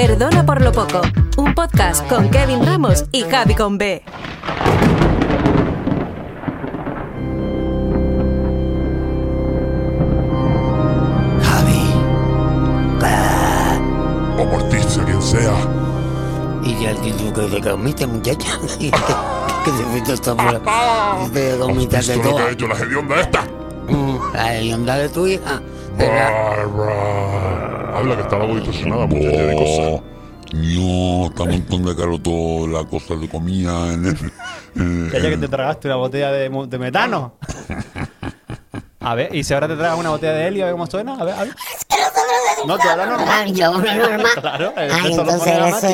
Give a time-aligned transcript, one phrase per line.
[0.00, 1.02] Perdona por lo poco,
[1.36, 4.02] un podcast con Kevin Ramos y Javi con B.
[11.42, 11.82] Javi.
[14.38, 15.52] O Morticia, quien sea.
[16.62, 18.58] Y ya el título que te comiste, muchacha.
[18.78, 18.90] que
[19.70, 20.60] te fuiste hasta por
[21.32, 22.38] Te comiste de ¿Visto lo que todo.
[22.38, 23.42] ha hecho la hedionda esta?
[23.88, 25.60] Mm, La hedionda de tu hija.
[25.98, 27.59] Bárbara.
[27.94, 30.02] Habla que estaba muy distorsionada, muchacha de cosas.
[30.52, 34.32] No, está un montón de caro todo la cosa de comida en el,
[34.76, 37.34] en- que te tragaste una botella de, metano.
[39.00, 41.14] A ver, y si ahora te tragas una botella de helio, a ver cómo suena.
[41.14, 41.54] A ver, a ver.
[42.66, 43.54] No, tú hablas normal.
[43.54, 44.26] Yo hablo normal.
[44.40, 45.86] Claro, Ay, entonces eso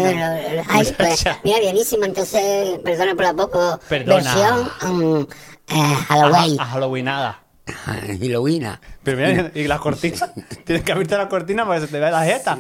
[0.69, 2.05] Ay, pues, mira, bienísimo.
[2.05, 3.81] Entonces, perdona por la poco.
[3.89, 4.17] Perdona.
[4.35, 5.27] Versión um,
[5.69, 6.61] eh, Halloween.
[6.61, 7.46] A, a Halloweenada.
[7.85, 8.69] Halloween.
[9.03, 10.31] Pero mira, y las cortinas.
[10.65, 12.59] Tienes que abrirte las cortinas para que se te vea la jeta.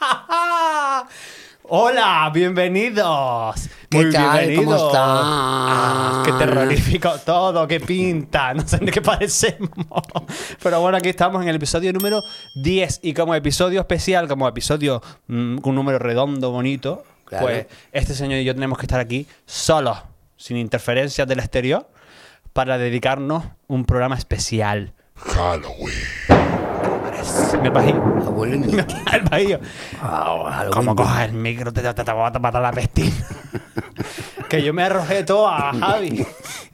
[1.74, 3.68] Hola, bienvenidos.
[3.88, 4.46] ¿Qué Muy tal?
[4.46, 4.74] bienvenidos.
[4.74, 5.02] ¿Cómo están?
[5.04, 8.52] Ah, qué terrorífico todo, qué pinta.
[8.52, 9.70] No sé ni qué parecemos.
[10.62, 12.20] Pero bueno, aquí estamos en el episodio número
[12.56, 13.00] 10.
[13.02, 17.46] Y como episodio especial, como episodio mm, con un número redondo, bonito, Claro.
[17.46, 19.96] pues este señor y yo tenemos que estar aquí solos,
[20.36, 21.88] sin interferencias del exterior,
[22.52, 24.94] para dedicarnos un programa especial.
[25.16, 25.94] Halloween.
[27.62, 27.94] Me pají.
[29.12, 29.56] El pají.
[30.02, 30.66] Ah.
[30.72, 33.12] Como el micro, te, te, te voy a matar la pestina.
[34.48, 36.26] que yo me arrojé todo a Javi.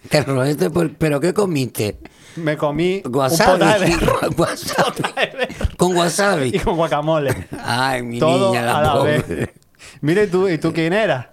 [0.08, 1.98] Te por- ¿Pero qué comiste?
[2.36, 3.92] Me comí Wasabi.
[3.92, 5.48] un de Wasabi.
[5.76, 6.48] Con wasabi.
[6.54, 7.48] y con guacamole.
[7.64, 9.18] Ay, mi todo niña, la a la pobre.
[9.20, 9.48] vez.
[10.00, 11.26] Mira, ¿y tú, ¿y tú quién eras?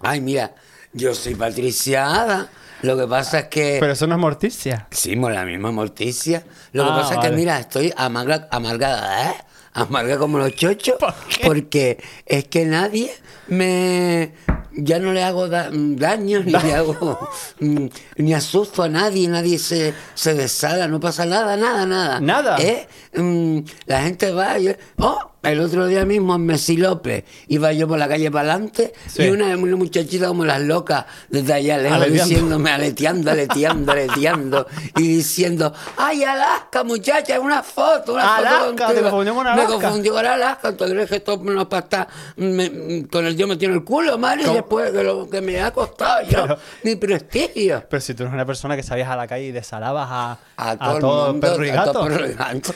[0.00, 0.52] Ay, mira,
[0.92, 2.48] yo soy Patricia Ada.
[2.84, 3.78] Lo que pasa es que.
[3.80, 4.86] Pero eso no es morticia.
[4.90, 6.44] Sí, la misma morticia.
[6.72, 9.34] Lo que Ah, pasa es que, mira, estoy amarga, amargada, ¿eh?
[9.72, 10.96] Amarga como los chochos.
[11.00, 11.40] ¿Por qué?
[11.44, 13.10] Porque es que nadie
[13.48, 14.32] me.
[14.76, 17.18] Ya no le hago da- daño, ni le hago.
[17.60, 17.86] mm,
[18.18, 22.20] ni asusto a nadie, nadie se, se desala, no pasa nada, nada, nada.
[22.20, 22.56] Nada.
[22.60, 22.86] ¿Eh?
[23.14, 24.74] Mm, la gente va y.
[24.98, 25.30] ¡Oh!
[25.44, 29.24] El otro día mismo en Messi López iba yo por la calle para adelante Sí.
[29.24, 32.24] y una, una muchachita como las locas desde allá lejos Aleteando.
[32.28, 34.66] diciéndome aleteando, aleteando, aleteando
[34.96, 39.02] y diciendo, ¡ay, Alaska, muchacha, una foto, una Alaska, foto te contigo".
[39.02, 39.72] confundió con Me Alaska.
[39.74, 43.70] confundió con Alaska, entonces crees que esto no para estar me- con el yo metido
[43.72, 44.54] en el culo, Mari, ¿Cómo?
[44.56, 47.84] después que lo que me ha costado yo, Pero- mi prestigio.
[47.88, 50.76] Pero si tú eres una persona que salías a la calle y desalabas a, A
[50.76, 51.92] todo, el mundo, perro y a gato.
[51.92, 52.74] todo perro y gato.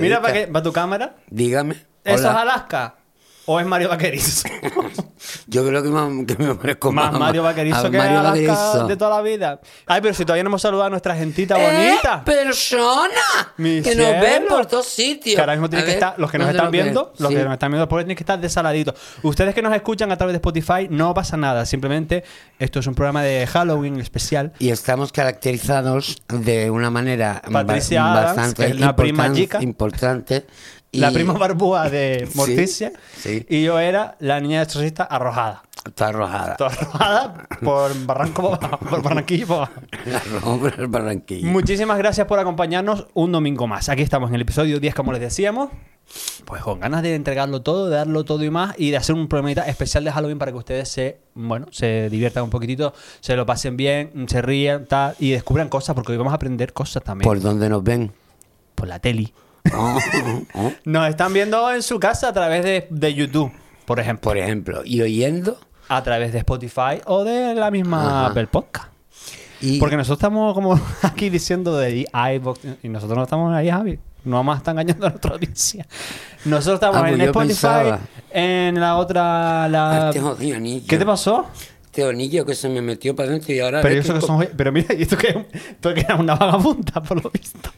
[0.00, 1.14] Mira para, que, para tu cámara.
[1.28, 1.86] Dígame.
[2.08, 2.30] ¿Eso hola.
[2.30, 2.94] es Alaska?
[3.50, 4.46] ¿O es Mario Vaquerizo?
[5.46, 8.86] Yo creo que, me- que me parezco Más más Mario Vaquerizo que Mario Alaska Vaquerizo.
[8.88, 9.60] de toda la vida.
[9.86, 12.22] Ay, pero si todavía no hemos saludado a nuestra gentita ¡Eh, bonita.
[12.24, 13.54] persona!
[13.56, 15.34] Mi que nos ven por todos sitios.
[15.34, 17.36] Que ahora mismo tienen que estar, los que nos ¿dónde están lo viendo, los Sí.
[17.36, 18.94] que nos están viendo por ahí tienen que estar desaladitos.
[19.22, 21.64] Ustedes que nos escuchan a través de Spotify, no pasa nada.
[21.64, 22.24] Simplemente
[22.58, 24.52] esto es un programa de Halloween especial.
[24.58, 29.34] Y estamos caracterizados de una manera ba- Patricia Adams, bastante que es la prima importan-
[29.36, 29.62] chica.
[29.62, 30.46] importante.
[30.92, 32.92] Y- La prima barbúa de Morticia.
[33.16, 33.44] sí.
[33.48, 35.62] Y yo era la niña exorcista arrojada.
[35.86, 36.56] Está arrojada.
[36.56, 38.58] Toda arrojada por Barranco,
[38.90, 39.46] por Barranquillo.
[40.60, 41.46] por el barranquillo.
[41.48, 43.88] Muchísimas gracias por acompañarnos un domingo más.
[43.88, 45.70] Aquí estamos en el episodio 10, como les decíamos.
[46.46, 49.28] Pues con ganas de entregarlo todo, de darlo todo y más, y de hacer un
[49.28, 53.44] programita especial de Halloween para que ustedes se, bueno, se diviertan un poquitito, se lo
[53.44, 57.24] pasen bien, se rían, tal, y descubran cosas, porque hoy vamos a aprender cosas también.
[57.28, 58.10] ¿Por dónde nos ven?
[58.74, 59.32] Por la tele.
[60.84, 63.52] Nos están viendo en su casa a través de, de YouTube,
[63.84, 64.30] por ejemplo.
[64.30, 65.58] Por ejemplo, y oyendo.
[65.88, 68.26] A través de Spotify o de la misma Ajá.
[68.26, 68.88] Apple Podcast.
[69.60, 73.98] Y Porque nosotros estamos como aquí diciendo de iVoox y nosotros no estamos ahí, Javi.
[74.24, 75.86] No a estar engañando a nuestra audiencia.
[76.44, 78.00] Nosotros estamos Ah, pues en Spotify, pensaba.
[78.30, 79.68] en la otra...
[79.68, 80.10] La...
[80.86, 81.46] ¿Qué te pasó?
[81.98, 83.80] Este anillo que se me metió para adentro y ahora.
[83.82, 84.46] Pero, son...
[84.56, 87.70] pero mira, y esto que, esto que es una vagabunda, por lo visto.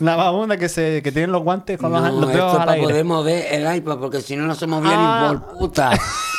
[0.00, 2.58] Una vagabunda que, se, que tiene los guantes con No, los esto dedos es al
[2.58, 2.86] para aire.
[2.86, 5.30] poder mover el iPad, porque si no, no se movía Ah.
[5.32, 5.92] ni por puta.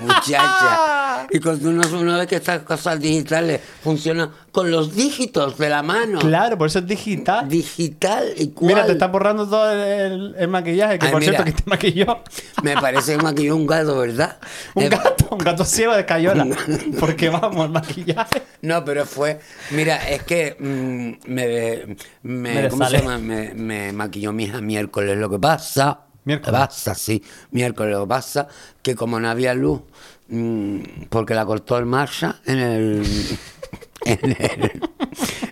[0.00, 1.26] Muchacha.
[1.32, 5.82] Y cuando uno, una vez que estas cosas digitales funcionan con los dígitos de la
[5.82, 6.18] mano.
[6.18, 7.46] Claro, por eso es digital.
[7.48, 8.68] Digital y cuál.
[8.68, 11.62] Mira, te está borrando todo el, el- el maquillaje, que Ay, por cierto que te
[11.66, 12.18] maquilló.
[12.62, 14.38] Me parece que maquilló un gato, ¿verdad?
[14.74, 16.46] Un Eh, gato, un gato ciego de cayola.
[16.98, 18.42] Porque vamos, el maquillaje.
[18.62, 19.40] No, pero fue.
[19.72, 22.98] Mira, es que mm, me, me, Me ¿Cómo se sale.
[23.04, 23.18] llama?
[23.18, 25.16] Me, me maquilló mi hija miércoles.
[25.18, 26.00] Lo que pasa.
[26.24, 26.60] Miércoles.
[26.60, 27.22] Pasa, sí.
[27.50, 27.92] Miércoles.
[27.94, 28.46] Lo pasa
[28.82, 29.80] que como no había luz,
[30.28, 30.78] mm,
[31.08, 33.06] porque la cortó el Marcha en el.
[34.02, 34.80] En el,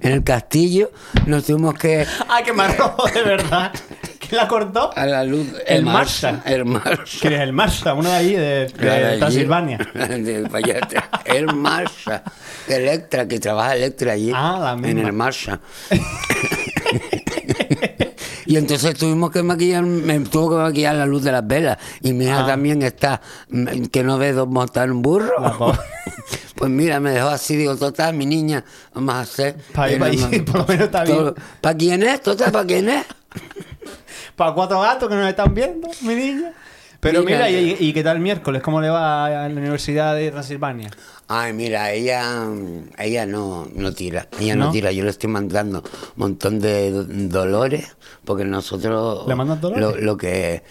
[0.00, 0.90] en el castillo
[1.26, 3.70] nos tuvimos que Ah, que me arrojo de verdad.
[4.18, 4.90] ¿Quién la cortó?
[4.96, 5.48] A la luz.
[5.66, 6.40] El Marshall.
[6.46, 7.06] El Marshall.
[7.20, 7.92] ¿Quién es el Marsa?
[7.92, 8.72] Uno de ahí, de,
[9.18, 9.78] Transilvania.
[11.26, 12.22] el Marshall.
[12.68, 14.32] Electra, que trabaja Electra allí.
[14.34, 15.08] Ah, la En misma.
[15.08, 15.60] el Marshall.
[18.48, 21.76] Y entonces tuvimos que maquillar, me tuvo que maquillar la luz de las velas.
[22.00, 22.46] Y mi hija Ah.
[22.46, 25.32] también está, mm, que no ve dos montar un burro.
[26.54, 29.56] Pues mira, me dejó así, digo, total, mi niña, vamos a hacer.
[29.72, 31.34] Pa' ahí, pa' ahí, por lo menos está bien.
[31.60, 32.20] ¿Para quién es?
[32.20, 33.04] Total, ¿para quién es?
[34.34, 36.52] Para cuatro gatos que nos están viendo, mi niña.
[37.00, 38.60] Pero mira, Mira, ¿y, y qué tal el miércoles?
[38.62, 40.90] ¿Cómo le va a la Universidad de Transilvania?
[41.30, 42.46] Ay, mira, ella,
[42.98, 44.64] ella no, no tira, ella no.
[44.66, 44.70] ¿No?
[44.70, 45.84] tira, yo le estoy mandando un
[46.16, 49.82] montón de do- dolores, porque nosotros ¿Le mandas dolores?
[49.82, 50.62] Lo, lo que,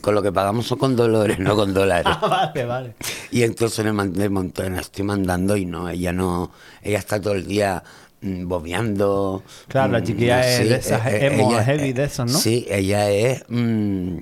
[0.00, 2.12] con lo que pagamos son con dolores, no con dólares.
[2.22, 2.94] Ah, vale, vale.
[3.30, 6.50] Y entonces le mandé un montón, la estoy mandando y no, ella no,
[6.82, 7.82] ella está todo el día
[8.20, 9.44] mm, bobeando.
[9.68, 12.36] Claro, la mm, chiquilla es de esas emo heavy de esos, ¿no?
[12.36, 14.16] Sí, ella es mm,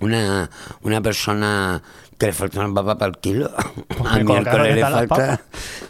[0.00, 0.50] una,
[0.82, 1.82] una persona
[2.18, 3.50] que le falta una papa para el kilo.
[3.88, 4.26] Pues a colocaron
[4.62, 5.40] miércoles le falta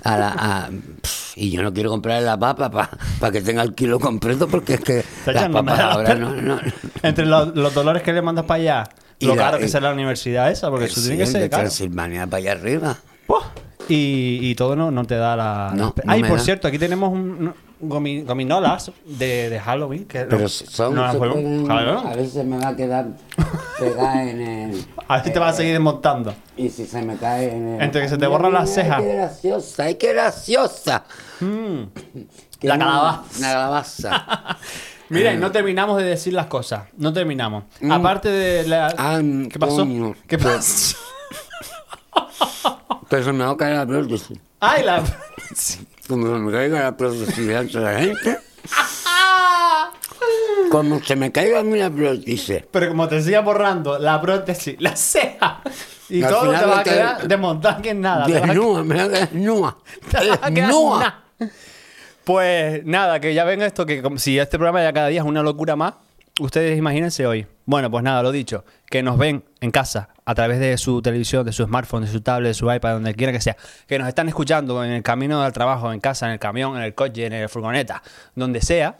[0.05, 0.29] a la...
[0.39, 0.69] a-
[1.03, 2.71] pff, y yo no quiero comprarle la papa
[3.19, 6.35] para que tenga el kilo completo porque es que las papas ahora no...
[6.35, 6.61] no-
[7.03, 9.81] Entre los, los dolores que le mandas para allá, Y lo la- caro que es
[9.81, 11.62] la universidad esa, porque eso tiene que de ser caro.
[11.62, 12.97] Transilvania para allá arriba.
[13.27, 13.37] Puh.
[13.89, 15.73] Y, y todo no, no te da la...
[15.75, 16.45] No, no Ay, por da.
[16.45, 20.05] cierto, aquí tenemos un gomi- gominolas de, de Halloween.
[20.06, 20.94] Que Pero no- son...
[20.94, 21.99] no las pueden- Claro.
[22.06, 23.09] A veces me va a quedar
[23.79, 24.87] pegada en el...
[25.09, 26.35] A ver si te vas a seguir desmontando.
[26.56, 27.81] Y si se me cae en el...
[27.82, 29.03] Entre que se te borran las Ay, cejas.
[29.03, 29.82] qué graciosa!
[29.85, 31.05] ¡Ay, qué graciosa!
[32.59, 33.41] Que La calabaza.
[33.41, 34.56] La calabaza.
[35.09, 36.83] Mira, y no terminamos de decir las cosas.
[36.97, 37.65] No terminamos.
[37.91, 38.94] Aparte de la...
[38.97, 39.79] Ah, ¿Qué pasó?
[39.79, 40.15] coño.
[40.29, 40.97] ¿Qué pasó?
[43.09, 44.38] Pero se me va a caer la prótesis.
[44.61, 45.03] ¡Ay, la...
[46.11, 48.39] Como me caiga la prótesis delante de la gente.
[50.69, 52.65] Como se me caiga a mí la prótesis.
[52.69, 55.62] Pero como te siga borrando la prótesis, la ceja
[56.09, 58.27] y Al todo te va a quedar desmontado que en nada.
[58.27, 59.77] Desnuda, me va a quedar desnuda.
[60.51, 61.25] Desnuda.
[62.25, 65.27] Pues nada, que ya ven esto, que como si este programa ya cada día es
[65.27, 65.95] una locura más,
[66.41, 67.47] ustedes imagínense hoy.
[67.71, 71.47] Bueno, pues nada, lo dicho, que nos ven en casa a través de su televisión,
[71.47, 73.57] de su smartphone, de su tablet, de su iPad, donde quiera que sea,
[73.87, 76.83] que nos están escuchando en el camino al trabajo, en casa, en el camión, en
[76.83, 78.03] el coche, en el furgoneta,
[78.35, 78.99] donde sea.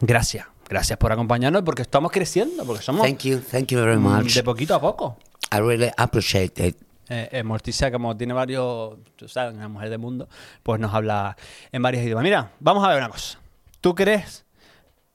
[0.00, 4.34] Gracias, gracias por acompañarnos porque estamos creciendo, porque somos Thank you, thank you very much.
[4.34, 5.16] de poquito a poco.
[5.52, 6.76] I really appreciate it.
[7.08, 10.28] Eh, eh, Morticia, como tiene varios, tú sabes, una mujer del mundo,
[10.64, 11.36] pues nos habla
[11.70, 12.24] en varios idiomas.
[12.24, 13.38] Mira, vamos a ver una cosa.
[13.80, 14.44] ¿Tú crees,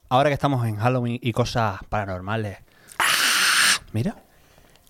[0.08, 2.69] ahora que estamos en Halloween y cosas paranormales,
[3.92, 4.16] mira,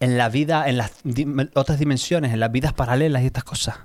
[0.01, 3.77] en la vida, en las dim- otras dimensiones, en las vidas paralelas y estas cosas?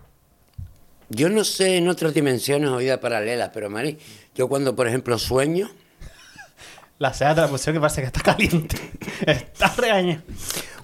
[1.10, 3.98] Yo no sé en otras dimensiones o vidas paralelas, pero Mari,
[4.34, 5.70] yo cuando, por ejemplo, sueño,
[6.98, 8.78] La ceja de la posición que parece que está caliente.
[9.28, 10.24] está regaña.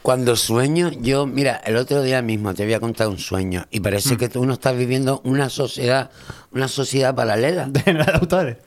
[0.01, 3.84] cuando sueño, yo, mira, el otro día mismo te había contado un sueño y Mm.
[3.84, 6.12] parece que uno está viviendo una sociedad,
[6.51, 7.66] una sociedad paralela.
[7.69, 8.57] De los autores.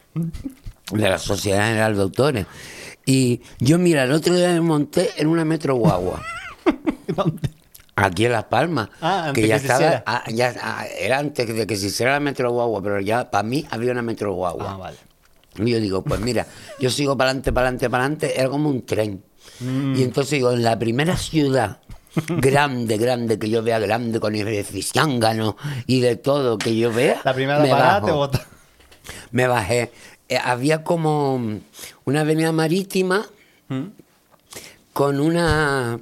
[0.91, 2.47] de la Sociedad General de Autores.
[3.07, 6.23] Y yo, mira, el otro día me monté en una metro guagua,
[7.09, 7.51] ¿Dónde?
[7.97, 11.47] aquí en Las Palmas, Ah, antes que ya que estaba, ah, ya, ah, era antes
[11.55, 14.73] de que se hiciera la metro guagua, pero ya para mí había una metro guagua.
[14.73, 14.97] Ah, vale.
[15.57, 16.47] Y yo digo, pues mira,
[16.81, 19.23] yo sigo para adelante, para adelante, para adelante, era como un tren.
[19.61, 19.95] Mm.
[19.97, 21.79] Y entonces digo, en la primera ciudad
[22.29, 25.55] grande, grande, que yo vea grande, con edificiánganos
[25.87, 28.47] y de todo que yo vea, La primera me parada bajo te bota.
[29.31, 29.93] me bajé.
[30.35, 31.41] Eh, había como
[32.05, 33.27] una avenida marítima
[33.69, 33.85] ¿Mm?
[34.93, 35.99] con una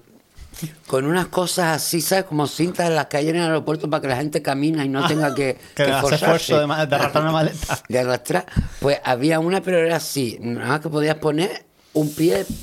[0.87, 2.25] con unas cosas así, ¿sabes?
[2.25, 5.07] Como cintas en las calles en el aeropuerto para que la gente camina y no
[5.09, 7.83] tenga que, Que hace forzarse, esfuerzo de, de arrastrar una maleta.
[7.89, 8.47] de arrastrar.
[8.81, 12.47] Pues había una, pero era así, nada más que podías poner un pie.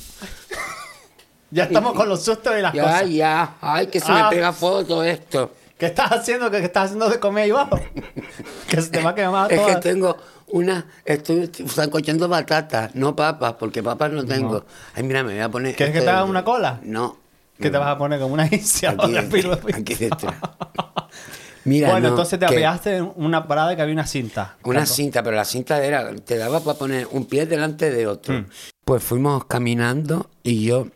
[1.52, 3.10] Ya estamos con los sustos y las Ya, cosas.
[3.10, 4.22] ya, ay, que se Ah.
[4.30, 5.52] me pega fuego todo esto.
[5.80, 6.50] ¿Qué estás haciendo?
[6.50, 7.80] ¿Qué qué estás haciendo de comer ahí abajo?
[8.68, 10.14] que se te va a quemar Es que tengo
[10.48, 14.66] una, estoy sancochando batatas, no papas, porque papas no tengo.
[14.94, 15.74] Ay, mira, me voy a poner.
[15.74, 16.80] ¿Quieres que te haga de- una cola?
[16.82, 17.16] No.
[17.58, 18.90] ¿Qué te vas a poner como una incia?
[18.90, 19.58] Aquí, pilo.
[19.72, 20.34] aquí detrás.
[21.64, 24.56] Mira, bueno, no, entonces te apeaste en una parada que había una cinta.
[24.64, 28.34] Una cinta, pero la cinta era, te daba para poner un pie delante de otro.
[28.34, 28.46] Hmm.
[28.84, 30.88] Pues fuimos caminando y yo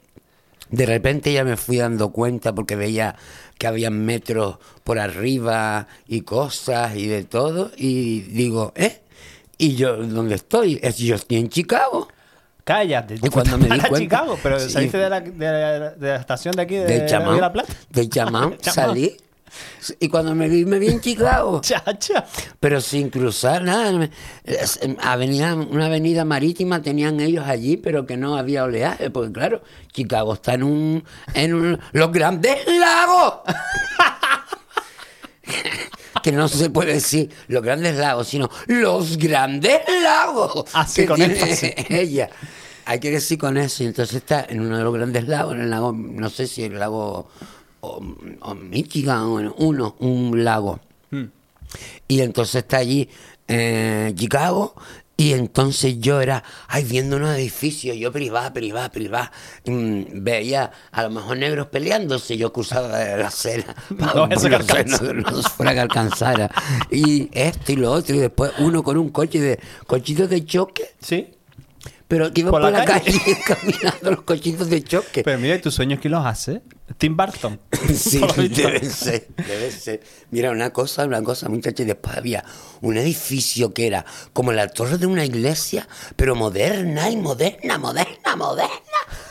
[0.70, 3.14] de repente ya me fui dando cuenta porque veía
[3.64, 7.70] que había metros por arriba y cosas y de todo.
[7.78, 9.00] Y digo, ¿eh?
[9.56, 10.78] ¿Y yo dónde estoy?
[10.82, 12.08] Es, yo estoy en Chicago.
[12.62, 13.14] Cállate.
[13.22, 16.54] Y cuando me di cuenta- Chicago, pero saliste de la, de, la, de la estación
[16.54, 17.40] de aquí de, de chamán.
[17.40, 17.72] La Plata.
[18.10, 18.74] Chamán Chamán.
[18.74, 19.16] salí
[20.00, 21.60] Y cuando me vi, me vi en Chicago.
[21.62, 22.24] Chacha.
[22.60, 23.90] Pero sin cruzar nada.
[24.44, 29.10] em, Avenida, una avenida marítima tenían ellos allí, pero que no había oleaje.
[29.10, 31.04] Porque claro, Chicago está en un.
[31.34, 33.40] en un- los grandes lagos.
[36.22, 40.64] que no se puede decir los grandes lagos, sino los grandes lagos.
[40.72, 42.30] Así, que con tiene ella.
[42.86, 43.82] Hay que decir con eso.
[43.82, 46.64] Y entonces está en uno de los grandes lagos, en el lago, no sé si
[46.64, 47.28] el lago
[47.84, 48.02] o,
[48.40, 50.80] o Michigan o uno, un lago.
[52.06, 53.08] Y entonces está allí
[53.48, 54.74] eh, Chicago.
[55.16, 59.30] Y entonces yo era, ay, viendo unos edificios, yo privada, privada, privada.
[59.64, 63.76] mm, veía a lo mejor negros peleándose, yo cruzaba de la acera.
[63.90, 66.50] No, eso que no, sé, no, no fuera que alcanzara.
[66.90, 70.90] Y esto y lo otro, y después uno con un coche de cochitos de choque,
[71.00, 71.28] ¿Sí?
[72.08, 73.12] Pero que iba Por por, la la, calle.
[73.12, 75.22] calle, caminando los cochitos de choque.
[75.24, 76.62] Pero mira, ¿y tus sueños quién los hace?
[76.98, 77.58] Tim Burton.
[77.94, 78.20] Sí,
[78.50, 80.00] debe ser, debe ser.
[80.30, 82.44] Mira, una cosa, una cosa, muchachos, después había
[82.82, 88.36] un edificio que era como la torre de una iglesia, pero moderna y moderna, moderna,
[88.36, 88.70] moderna,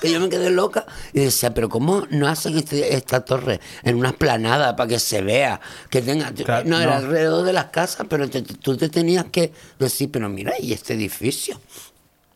[0.01, 3.95] que yo me quedé loca y decía, pero ¿cómo no hacen este- esta torre en
[3.97, 8.05] una esplanada para que se vea, que tenga, Claro, no, era alrededor de las casas,
[8.09, 11.59] pero te- tú te tenías que decir, pero mira, ¿y este edificio?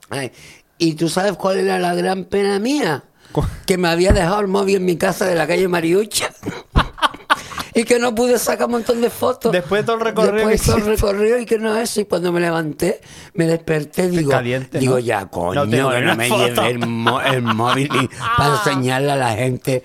[0.09, 0.31] Ay,
[0.77, 3.03] ¿Y tú sabes cuál era la gran pena mía?
[3.31, 3.47] ¿Cuál?
[3.65, 6.31] Que me había dejado el móvil en mi casa de la calle Mariucha.
[7.73, 9.51] y que no pude sacar un montón de fotos.
[9.51, 11.97] Después de todo el recorrido Después de todo el recorrido y que no es.
[11.97, 13.01] Y cuando me levanté,
[13.33, 14.99] me desperté, digo, caliente, digo ¿no?
[14.99, 16.61] ya, coño, que no me foto.
[16.61, 17.89] llevé el, móvil
[18.37, 19.83] para enseñarle a la gente.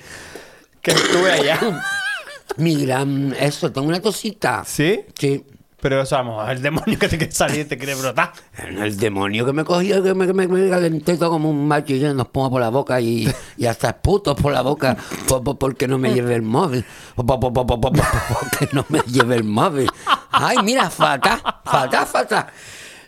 [0.81, 1.85] Que estuve allá.
[2.57, 3.35] Mi gran...
[3.39, 4.63] Eso, tengo una cosita.
[4.67, 5.01] ¿Sí?
[5.19, 5.45] Sí.
[5.83, 8.33] Pero eso, vamos, el demonio que te quiere salir te quiere brotar.
[8.57, 11.99] El demonio que me cogió, que me, me, me calenté todo como un macho y
[11.99, 14.97] yo nos pongo por la boca y, y hasta putos por la boca
[15.27, 16.85] por, por- porque no me lleve el móvil.
[17.17, 19.91] Por- porque no me lleve el móvil.
[20.31, 22.47] Ay, mira, fatal, fatal, fatal.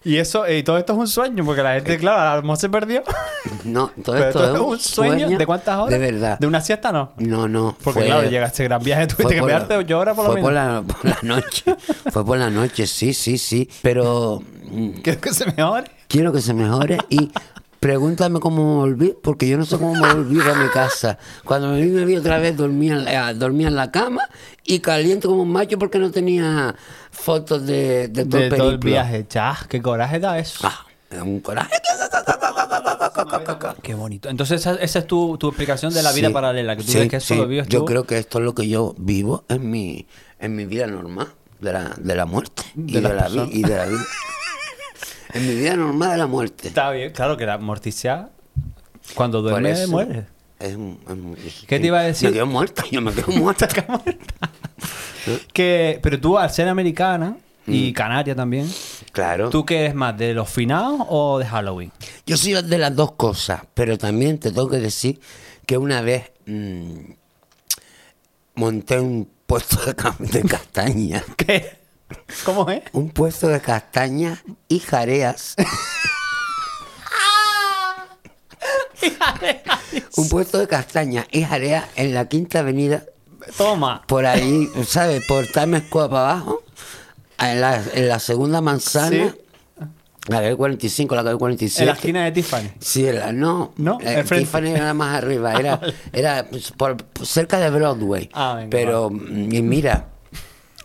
[0.04, 2.56] Y eso, y todo esto es un sueño, porque la gente, claro, a lo mejor
[2.58, 3.02] se perdió.
[3.64, 5.28] No, todo Pero esto es un sueño.
[5.38, 5.90] ¿De cuántas horas?
[5.90, 6.38] De verdad.
[6.38, 7.12] ¿De una siesta no?
[7.16, 7.76] No, no.
[7.82, 10.42] Porque fue- claro, llegaste gran viaje, fue tuviste que quedarte ocho horas por lo fue
[10.42, 10.46] menos.
[10.46, 11.76] por la, por la noche.
[12.12, 13.68] Fue por la noche, sí, sí, sí.
[13.82, 14.42] Pero
[15.02, 15.90] Quiero que se mejore.
[16.08, 17.30] quiero que se mejore y
[17.84, 21.18] pregúntame cómo me volví, porque yo no sé cómo me volví a mi casa.
[21.44, 24.22] Cuando me vi, me vi otra vez, dormía, en la- dormía en la cama
[24.64, 26.74] y caliente como un macho porque no tenía
[27.10, 28.90] fotos de, de todo De el todo el periplo.
[28.90, 29.26] viaje.
[29.28, 30.60] Chas, qué coraje da eso.
[30.66, 30.86] Ah,
[31.22, 31.74] un coraje.
[33.82, 34.30] Qué bonito.
[34.30, 36.98] Entonces, esa, esa es tu, tu explicación de la vida Sí, paralela, que tú sí,
[37.00, 37.36] ves que eso sí.
[37.36, 37.84] lo vives Yo tú.
[37.84, 40.06] creo que esto es lo que yo vivo en mi,
[40.38, 41.28] en mi vida normal,
[41.60, 44.00] de la, de la muerte y De la, y de la vida.
[45.34, 46.68] en mi vida normal de la muerte.
[46.68, 48.30] Está bien, claro que la morticia,
[49.14, 50.26] cuando Por duerme, eso muere.
[50.60, 50.76] es
[51.46, 52.30] es ¿Qué te iba a decir?
[52.30, 53.68] Me quedo muerta, yo me quedo muerta.
[55.52, 57.36] Que, pero tú, al ser americana
[57.66, 57.94] y Mm.
[57.94, 58.70] canaria también,
[59.12, 59.48] Claro.
[59.48, 61.90] ¿tú qué eres más, de los finados o de Halloween?
[62.26, 65.18] Yo soy de las dos cosas, pero también te tengo que decir
[65.64, 67.12] que una vez mm,
[68.56, 69.94] monté un puesto de,
[70.28, 71.24] de castañas.
[71.36, 71.83] ¿Qué?
[72.44, 72.82] ¿Cómo es?
[72.92, 75.54] Un puesto de castañas y jareas.
[80.16, 83.04] un puesto de castañas y jareas en la quinta avenida,
[83.56, 84.02] Toma.
[84.06, 85.24] por ahí, ¿sabes?
[85.26, 86.62] Por Times Square para abajo,
[87.38, 89.88] en la, en la segunda manzana, Sí.
[90.28, 91.82] la calle 45, la calle 47.
[91.82, 92.70] En la esquina de Tiffany.
[92.80, 93.98] Sí, era, no, ¿No?
[94.00, 94.24] eh.
[94.26, 95.80] Tiffany era más arriba, era,
[96.12, 98.30] era pues, por, por cerca de Broadway.
[98.32, 100.08] Ah, venga, Pero, mm, y mira,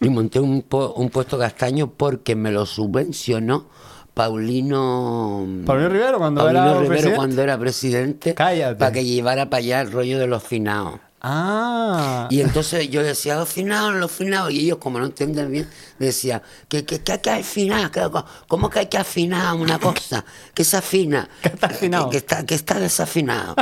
[0.02, 3.66] y monté un, pu- un puesto castaño porque me lo subvencionó
[4.14, 5.46] Paulino.
[5.66, 7.16] Paulino Rivero, cuando Paulino era Rivero presidente.
[7.16, 8.34] cuando era presidente.
[8.34, 8.76] Cállate.
[8.76, 11.00] Para que llevara para allá el rollo de los finados.
[11.22, 12.28] Ah.
[12.30, 14.52] Y entonces yo decía, los finados, los finados.
[14.52, 17.92] Y ellos, como no entienden bien, decían, que, que, que hay que afinar.
[17.92, 18.10] que-
[18.48, 20.24] ¿Cómo que hay que afinar una cosa?
[20.54, 21.30] Que se afina.
[21.42, 22.06] Que está afinado.
[22.10, 23.56] Que, que está, que está desafinado.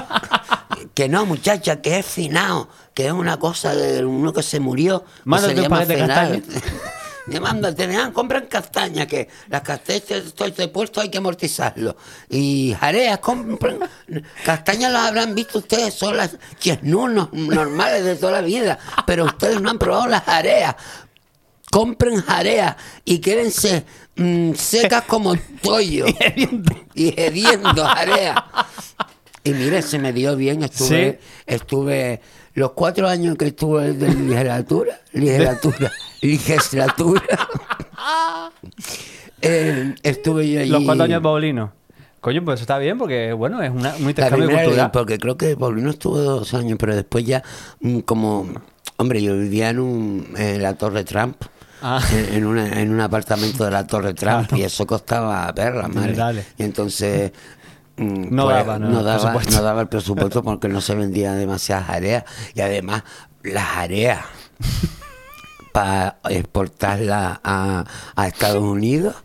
[0.93, 2.69] que no, muchacha, que es finado.
[2.93, 5.03] Que es una cosa de uno que se murió.
[5.03, 6.61] que Mándate se un llama paquete de.
[7.27, 11.97] Me mandan, te dan, compran castañas, que las castañas, estoy de puesto, hay que amortizarlo.
[12.29, 13.79] Y jareas, compran,
[14.45, 19.61] castañas las habrán visto ustedes, son las chesnunos normales de toda la vida, pero ustedes
[19.61, 20.75] no han probado las jareas.
[21.69, 26.05] Compren jareas y quédense mm, secas como pollo.
[26.95, 28.37] y hediendo jareas.
[29.43, 32.21] Y mire, se me dio bien, estuve, estuve
[32.57, 37.21] los cuatro años que estuve de literatura, literatura, legislatura.
[39.41, 40.69] eh, estuve yo allí.
[40.71, 41.73] Los cuatro años de Paulino.
[42.19, 44.89] Coño, pues eso está bien porque, bueno, es una, un intercambio cultural.
[44.91, 47.43] porque creo que Paulino estuvo dos años, pero después ya
[47.79, 48.47] mm, como
[48.97, 51.37] Hombre, yo vivía en, un, en la Torre Trump.
[51.79, 52.01] Ah.
[52.31, 56.13] En, una- en un apartamento de la Torre Trump y eso costaba perla, madre.
[56.13, 56.45] Dale.
[56.57, 57.31] Y entonces
[57.97, 61.89] mm, No daba, no, no, daba, no daba el presupuesto porque no se vendían demasiadas
[61.89, 62.23] areas
[62.55, 63.03] y además
[63.43, 64.19] las areas
[65.71, 67.85] para exportarlas a,
[68.15, 69.15] a Estados Unidos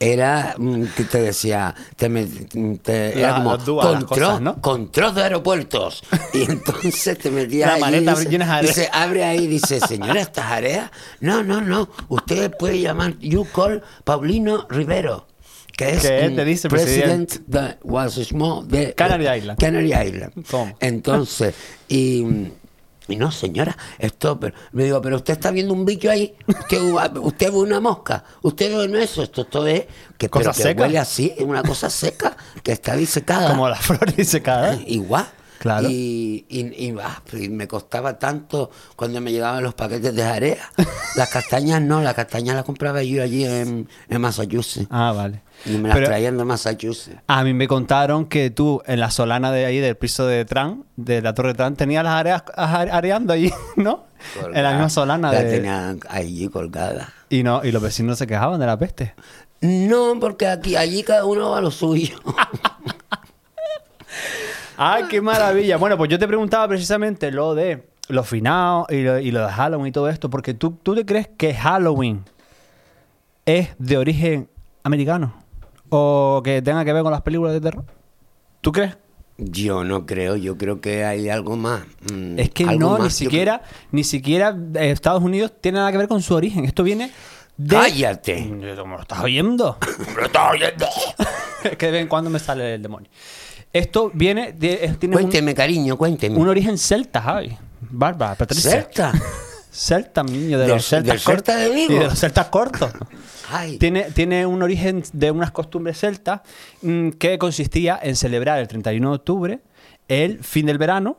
[0.00, 4.60] era mm, que te decía te, me- te- era La- como control, cosas, ¿no?
[4.60, 6.02] control de aeropuertos.
[6.32, 11.44] Y entonces te metías La maleta de dice, abre ahí dice señora estas areas no
[11.44, 11.88] no no.
[12.08, 15.28] Usted puede llamar you call Paulino Rivero
[15.76, 17.40] que es Que te dice president
[17.82, 19.58] was small de Canary Island.
[19.58, 20.32] Canary Island.
[20.80, 21.54] Entonces,
[21.88, 22.24] y,
[23.08, 26.80] y no, señora, esto, pero, me digo, pero usted está viendo un bicho ahí, usted,
[27.16, 29.86] usted ve una mosca, usted ve no eso, esto, esto es
[30.18, 33.50] que, pero Cosa que huele así, es una cosa seca, que está disecada.
[33.50, 34.78] Como la flor disecada.
[34.86, 35.26] Igual.
[35.62, 35.88] Claro.
[35.88, 40.70] Y, y, y, ah, y me costaba tanto cuando me llegaban los paquetes de jarea.
[41.16, 44.88] Las castañas no, las castañas las compraba yo allí en, en Massachusetts.
[44.90, 45.42] Ah, vale.
[45.66, 47.18] Y me las Pero traían de Massachusetts.
[47.28, 50.84] a mí me contaron que tú en la solana de ahí del piso de Tran,
[50.96, 54.06] de la torre Tran, tenías las areas are- areando allí, ¿no?
[54.54, 55.50] En la misma solana La de...
[55.50, 57.12] tenían allí colgada.
[57.28, 59.14] Y no, y los vecinos se quejaban de la peste.
[59.60, 62.16] No, porque aquí, allí cada uno va a lo suyo.
[64.84, 65.76] ¡Ay, qué maravilla!
[65.76, 69.52] Bueno, pues yo te preguntaba precisamente lo de los finados y lo, y lo de
[69.52, 72.24] Halloween y todo esto, porque tú, tú te crees que Halloween
[73.46, 74.48] es de origen
[74.82, 75.34] americano
[75.88, 77.84] o que tenga que ver con las películas de terror.
[78.60, 78.96] ¿Tú crees?
[79.38, 81.82] Yo no creo, yo creo que hay algo más.
[82.12, 83.02] mm, Es que no, más.
[83.02, 83.62] ni siquiera,
[83.92, 86.64] ni siquiera eh, Estados Unidos tiene nada que ver con su origen.
[86.64, 87.10] Esto viene
[87.56, 87.76] de.
[87.76, 88.48] ¡Cállate!
[88.76, 89.78] ¿Cómo lo estás oyendo?
[90.16, 90.86] ¡Lo estás oyendo!
[91.64, 93.08] es que de vez en cuando me sale el demonio.
[93.72, 94.94] Esto viene de.
[94.98, 96.36] tiene un, Cuénteme, cariño, cuénteme.
[96.38, 97.56] un origen celta, Javi.
[97.80, 98.70] Bárbara, Patricia.
[98.70, 99.12] ¿Celta?
[99.70, 101.74] Celta, niño, de ¿Del- los celtas del Celta de cortos.
[101.76, 101.92] Vigo?
[101.92, 102.92] Y de los celtas cortos.
[103.50, 106.40] Ay, Tiene, tiene un origen de unas costumbres celtas
[106.82, 109.60] mm, que consistía en celebrar el 31 de octubre
[110.08, 111.16] el fin del verano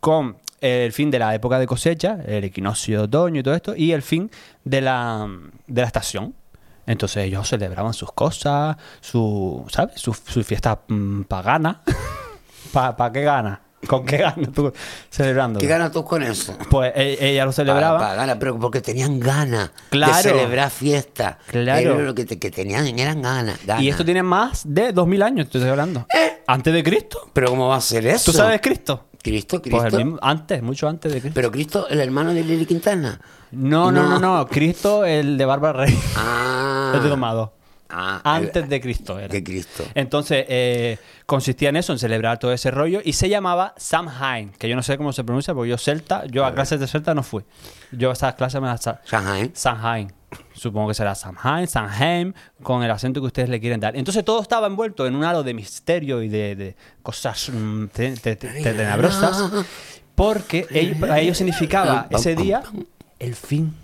[0.00, 3.76] con el fin de la época de cosecha, el equinoccio de otoño y todo esto,
[3.76, 4.30] y el fin
[4.64, 5.28] de la,
[5.66, 6.34] de la estación.
[6.88, 10.00] Entonces ellos celebraban sus cosas, su, ¿sabes?
[10.00, 11.82] Su, su fiesta mm, pagana.
[12.72, 13.60] ¿Para qué gana?
[13.86, 14.72] ¿Con qué gana tú
[15.08, 15.60] celebrando?
[15.60, 16.56] ¿qué ganas tú con eso?
[16.68, 17.98] Pues e- ella lo celebraba.
[17.98, 20.16] Pa- pa ganas, pero porque tenían ganas Claro.
[20.16, 21.36] de celebrar fiestas.
[21.46, 21.94] Claro.
[21.94, 23.82] Era lo que, te- que tenían, eran ganas, ganas.
[23.84, 26.06] Y esto tiene más de 2000 años, te estoy hablando.
[26.46, 27.30] Antes de Cristo.
[27.32, 28.32] Pero ¿cómo va a ser eso?
[28.32, 29.07] ¿Tú sabes Cristo?
[29.22, 29.98] Cristo, Pues Cristo.
[29.98, 31.34] el mismo- antes, mucho antes de Cristo.
[31.34, 33.20] Pero Cristo, el hermano de Lili Quintana.
[33.52, 35.98] no, no, no, no, Cristo, el de Bárbara Rey.
[36.16, 36.92] Ah.
[36.94, 37.52] El de Domado.
[37.90, 39.28] Ah, Antes el- de Cristo era.
[39.28, 39.82] de Cristo.
[39.94, 44.68] Entonces, eh, consistía en eso, en celebrar todo ese rollo, y se llamaba Samhain, que
[44.68, 47.22] yo no sé cómo se pronuncia, porque yo celta, yo a clases de celta no
[47.22, 47.44] fui.
[47.92, 48.82] Yo a esas clases me las...
[48.82, 49.50] sa- Shanghai.
[49.54, 50.12] Samhain.
[50.52, 53.96] Supongo que será Samhain, Samhain, con el acento que ustedes le quieren dar.
[53.96, 58.12] Entonces todo estaba envuelto en un halo de misterio y de, de cosas mm, te-
[58.16, 59.50] te- te- te- tenebrosas,
[60.14, 62.62] porque ello- para ellos significaba ese día
[63.18, 63.74] el fin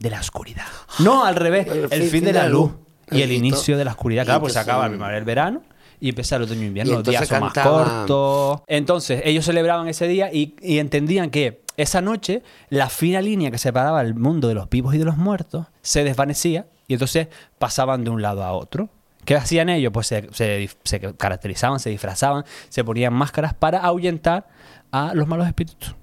[0.00, 0.66] de la oscuridad.
[0.98, 2.72] No, al revés, el, fin, de la luz
[3.10, 4.24] y el inicio de la oscuridad.
[4.24, 5.62] Claro, pues se entonces- acaba el primavera el verano
[6.00, 8.62] y empieza el otoño e invierno, Y los días entonces son más cantaban- cortos.
[8.66, 13.58] Entonces, ellos celebraban ese día y, y entendían que esa noche la fina línea que
[13.58, 18.04] separaba el mundo de los vivos y de los muertos se desvanecía y entonces pasaban
[18.04, 18.88] de un lado a otro.
[19.24, 19.90] ¿Qué hacían ellos?
[19.92, 24.46] Pues se, se- se caracterizaban, se disfrazaban, se ponían máscaras para ahuyentar
[24.92, 25.94] a los malos espíritus.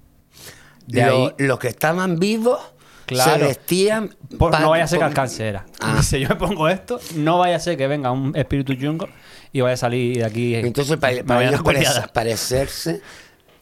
[0.88, 2.60] De Lo- ahí, los que estaban vivos
[3.05, 3.31] Claro.
[3.41, 4.15] se vestían.
[4.39, 5.65] por- no vaya a ser que alcance era.
[5.81, 5.99] Ah.
[6.03, 9.07] Si yo me pongo esto, no vaya a ser que venga un espíritu chungo
[9.51, 10.55] y vaya a salir de aquí.
[10.55, 11.62] Entonces, para, para ellos
[12.13, 13.01] parecerse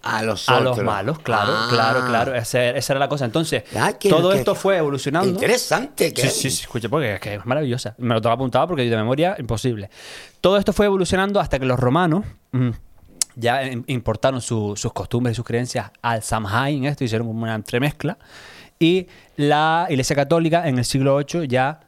[0.02, 1.68] a los A los malos, claro, Ah.
[1.70, 2.36] claro, claro.
[2.36, 3.26] Ese- esa era la cosa.
[3.26, 5.30] Entonces, Ah, que- todo que- esto fue evolucionando.
[5.30, 6.14] Interesante.
[6.14, 7.96] Que, Sí, sí, sí, escucha, porque es que es maravillosa.
[7.98, 9.90] Me lo tengo apuntado porque de memoria, imposible.
[10.42, 12.70] Todo esto fue evolucionando hasta que los romanos mm,
[13.36, 17.56] ya im- importaron su- sus costumbres y sus creencias al Samhain, esto, hicieron como una
[17.56, 18.18] entremezcla.
[18.80, 21.82] Y la Iglesia Católica en el siglo VIII ya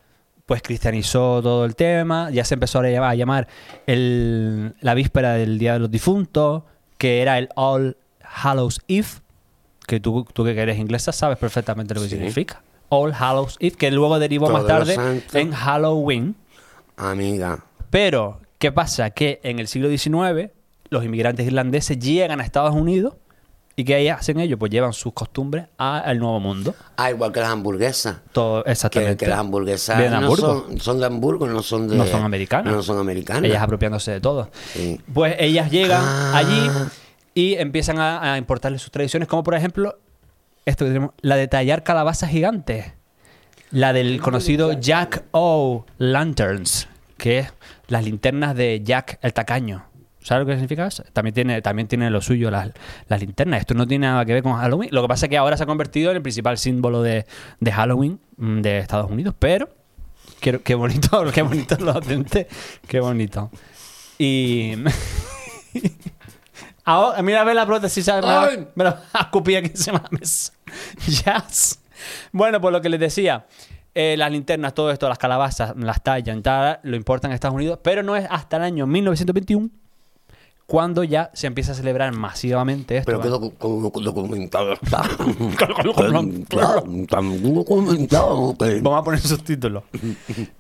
[0.46, 3.48] pues cristianizó todo el tema, ya se empezó a llamar, a llamar
[3.88, 6.64] el- la víspera del Día de los Difuntos,
[6.98, 7.96] que era el All
[8.34, 9.08] Hallows Eve,
[9.88, 12.16] que tú, tú que eres inglesa sabes perfectamente lo que Sí.
[12.16, 12.62] significa.
[12.90, 14.96] All Hallows Eve, que luego derivó más tarde
[15.34, 16.36] en Halloween.
[16.98, 17.64] Amiga.
[17.90, 19.10] Pero, ¿qué pasa?
[19.12, 20.52] Que en el siglo XIX
[20.90, 23.14] los inmigrantes irlandeses llegan a Estados Unidos
[23.78, 24.60] y ¿qué hacen ellos?
[24.60, 26.76] Pues llevan sus costumbres al Nuevo Mundo.
[26.98, 28.18] Ah, igual que las hamburguesas.
[28.34, 29.24] Todo, exactamente.
[29.26, 31.96] que las hamburguesas de no son, son de Hamburgo, no son de.
[31.96, 32.74] No son americanas.
[32.74, 33.46] No son americanas.
[33.46, 34.50] Ellas apropiándose de todo.
[34.74, 35.00] Sí.
[35.14, 36.34] Pues ellas llegan Ah.
[36.36, 36.70] allí
[37.34, 39.98] y empiezan a, a importarle sus tradiciones, como por ejemplo
[40.66, 42.94] esto que tenemos, la de tallar calabazas gigantes.
[43.72, 47.54] La del conocido Jack O Lanterns, que es
[47.88, 49.86] las linternas de Jack el tacaño.
[50.22, 51.04] ¿Sabes lo que significa eso?
[51.14, 52.70] También tiene, también tiene lo suyo las,
[53.08, 53.62] las linternas.
[53.62, 54.90] Esto no tiene nada que ver con Halloween.
[54.92, 57.26] Lo que pasa es que ahora se ha convertido en el principal símbolo de,
[57.60, 59.34] de Halloween mm, de Estados Unidos.
[59.40, 59.70] Pero
[60.42, 62.26] qué, qué bonito, qué bonito lo hacen.
[62.88, 63.50] Qué bonito.
[64.20, 64.76] Y.
[66.84, 68.08] Ahora, mira a ver la prótesis.
[68.08, 70.54] Me la, me la escupí aquí encima de la mesa.
[71.08, 71.80] Jazz.
[72.32, 73.46] Bueno, pues lo que les decía.
[73.94, 77.80] eh, las linternas, todo esto, las calabazas, las tallan, tal, lo importan en Estados Unidos,
[77.84, 79.70] pero no es hasta el año 1921
[80.72, 83.08] cuando ya se empieza a celebrar masivamente esto.
[83.08, 83.42] Pero qué ¿vale?
[83.44, 85.04] docu- docu- documentado está.
[85.84, 86.86] Documentado
[88.58, 89.84] que- Vamos a poner subtítulos.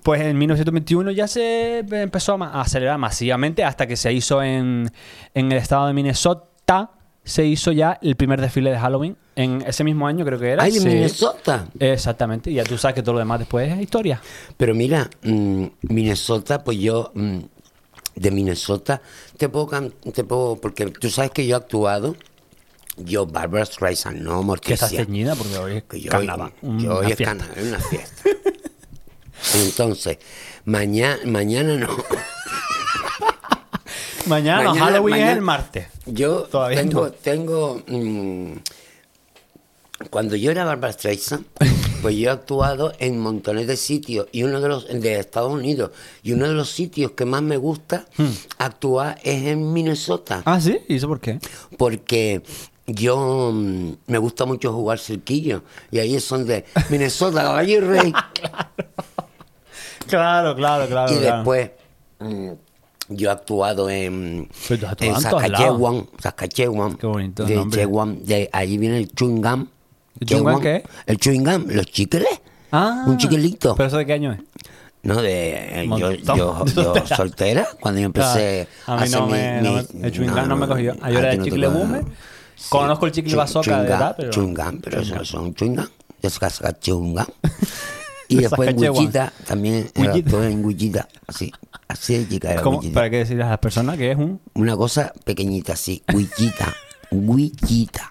[0.03, 4.91] Pues en 1921 ya se empezó a, celebrar masivamente hasta que se hizo en,
[5.33, 6.91] en el estado de Minnesota.
[7.23, 9.15] Se hizo ya el primer desfile de Halloween.
[9.37, 10.63] En ese mismo año creo que era.
[10.63, 11.67] Ay, en se- Minnesota.
[11.79, 12.51] Exactamente.
[12.51, 14.21] Y ya tú sabes que todo lo demás después es historia.
[14.57, 17.37] Pero mira, mm, Minnesota, pues yo mm,
[18.21, 19.01] de Minnesota
[19.37, 22.15] te puedo, te puedo, porque tú sabes que yo he actuado,
[22.97, 25.05] yo Barbara Streisand, no Que está Morticia.
[25.05, 26.53] ceñida porque hoy es que yo carnaval.
[26.61, 28.21] yo hoy es carnaval, es una fiesta.
[29.55, 30.17] Entonces,
[30.65, 31.87] mañana, mañana no.
[34.27, 35.87] Mañana, Mañana- Halloween mañana- es el martes.
[36.05, 37.11] Yo Todavía tengo, no.
[37.11, 38.53] tengo mm,
[40.11, 41.45] cuando yo era Barbara Streisand,
[42.01, 45.91] pues yo he actuado en montones de sitios y uno de los de Estados Unidos
[46.23, 48.05] y uno de los sitios que más me gusta
[48.57, 50.79] actuar es en Minnesota, Ah, sí.
[50.87, 51.39] ¿Y eso por qué?
[51.77, 52.41] porque
[52.87, 58.13] yo mm, me gusta mucho jugar cerquillo y ahí son de Minnesota, caballo y rey.
[60.07, 61.13] Claro, claro, claro.
[61.13, 61.35] y claro.
[61.37, 61.71] después
[62.19, 62.49] mm,
[63.09, 64.49] yo he actuado en,
[64.99, 67.65] en Saskatchewan, Saskatchewan, Qué bonito de.
[67.69, 69.03] Chewan, de allí viene el.
[69.03, 69.67] ¿El
[70.27, 70.83] chewing gum qué?
[71.05, 72.27] El chewing gum, los chicles.
[72.71, 73.75] Ah, un chiquilito.
[73.75, 74.39] ¿Pero eso de qué año es?
[75.03, 76.37] No, de eh, yo, Montón.
[76.37, 77.67] yo, yo Soltera.
[77.79, 78.67] cuando yo empecé.
[78.85, 80.95] A mí no me, mi- no mi- me- el chewing gum no, me cogió.
[81.01, 82.03] Ah, yo era de no chicle boomer.
[82.55, 84.29] Sí, Conozco el chicle bazooka de edad, pero...
[84.29, 85.87] Chewing gum, pero eso son chewing gum.
[86.21, 87.25] De saca chewing gum.
[88.27, 88.79] Y De después en.
[88.79, 90.29] Wichita, también era Wichita.
[90.31, 91.51] todo en Wichita, así,
[91.89, 92.81] así de chica era ¿Cómo?
[92.93, 94.39] ¿Para qué decirle a las personas que es un...?
[94.53, 96.73] Una cosa pequeñita así, Wichita,
[97.11, 98.09] Wichita.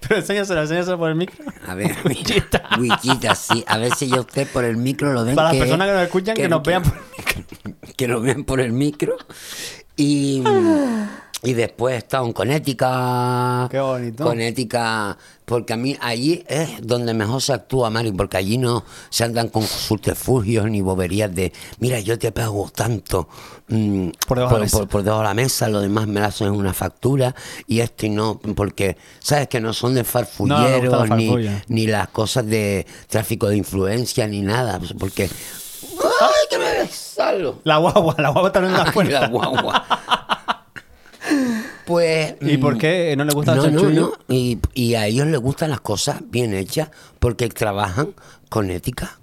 [0.00, 1.44] Pero enséñaselo, enséñaselo por el micro.
[1.66, 2.68] A ver, Wichita.
[2.78, 3.64] Wichita, sí.
[3.66, 5.34] A ver si ya usted por el micro lo ven.
[5.34, 7.94] Para las personas que nos escuchan, que, nos vean por el micro.
[7.96, 9.16] que nos vean por el micro.
[9.96, 10.42] Y,
[11.42, 13.70] y después he estado en Connecticut.
[13.70, 14.24] Qué bonito.
[14.24, 19.24] Connecticut, porque a mí allí es donde mejor se actúa, Mari, porque allí no se
[19.24, 23.28] andan con subterfugios ni boberías de, mira, yo te pago tanto
[23.68, 24.78] mm, Por debajo de la mesa.
[24.78, 27.34] por- por debajo de la mesa, lo demás me lo hacen en una factura
[27.66, 31.28] y esto y no, porque sabes que no son de farfulleros la ni,
[31.68, 35.24] ni las cosas de tráfico de influencia ni nada, porque...
[36.20, 36.64] ¡Ay, que me
[37.64, 39.20] La guagua, la guagua está en la puerta.
[39.20, 39.86] la guagua.
[41.86, 42.34] Pues.
[42.40, 44.12] ¿Y mm, por qué no le gusta el no, no, no.
[44.28, 48.14] Y, y a ellos les gustan las cosas bien hechas porque trabajan
[48.48, 49.18] con ética.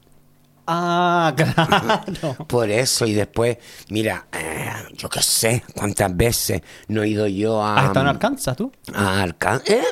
[0.65, 2.35] Ah, claro.
[2.47, 3.57] Por eso, y después,
[3.89, 7.75] mira, eh, yo qué sé cuántas veces no he ido yo a.
[7.75, 8.71] ¿Has estado en Arkansas tú?
[8.93, 9.69] A Arkansas.
[9.69, 9.83] ¿Eh?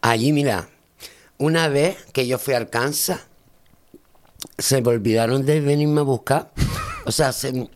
[0.00, 0.68] Allí, mira,
[1.38, 3.20] una vez que yo fui a Arkansas,
[4.56, 6.52] se me olvidaron de venirme a buscar.
[7.06, 7.68] O sea, se-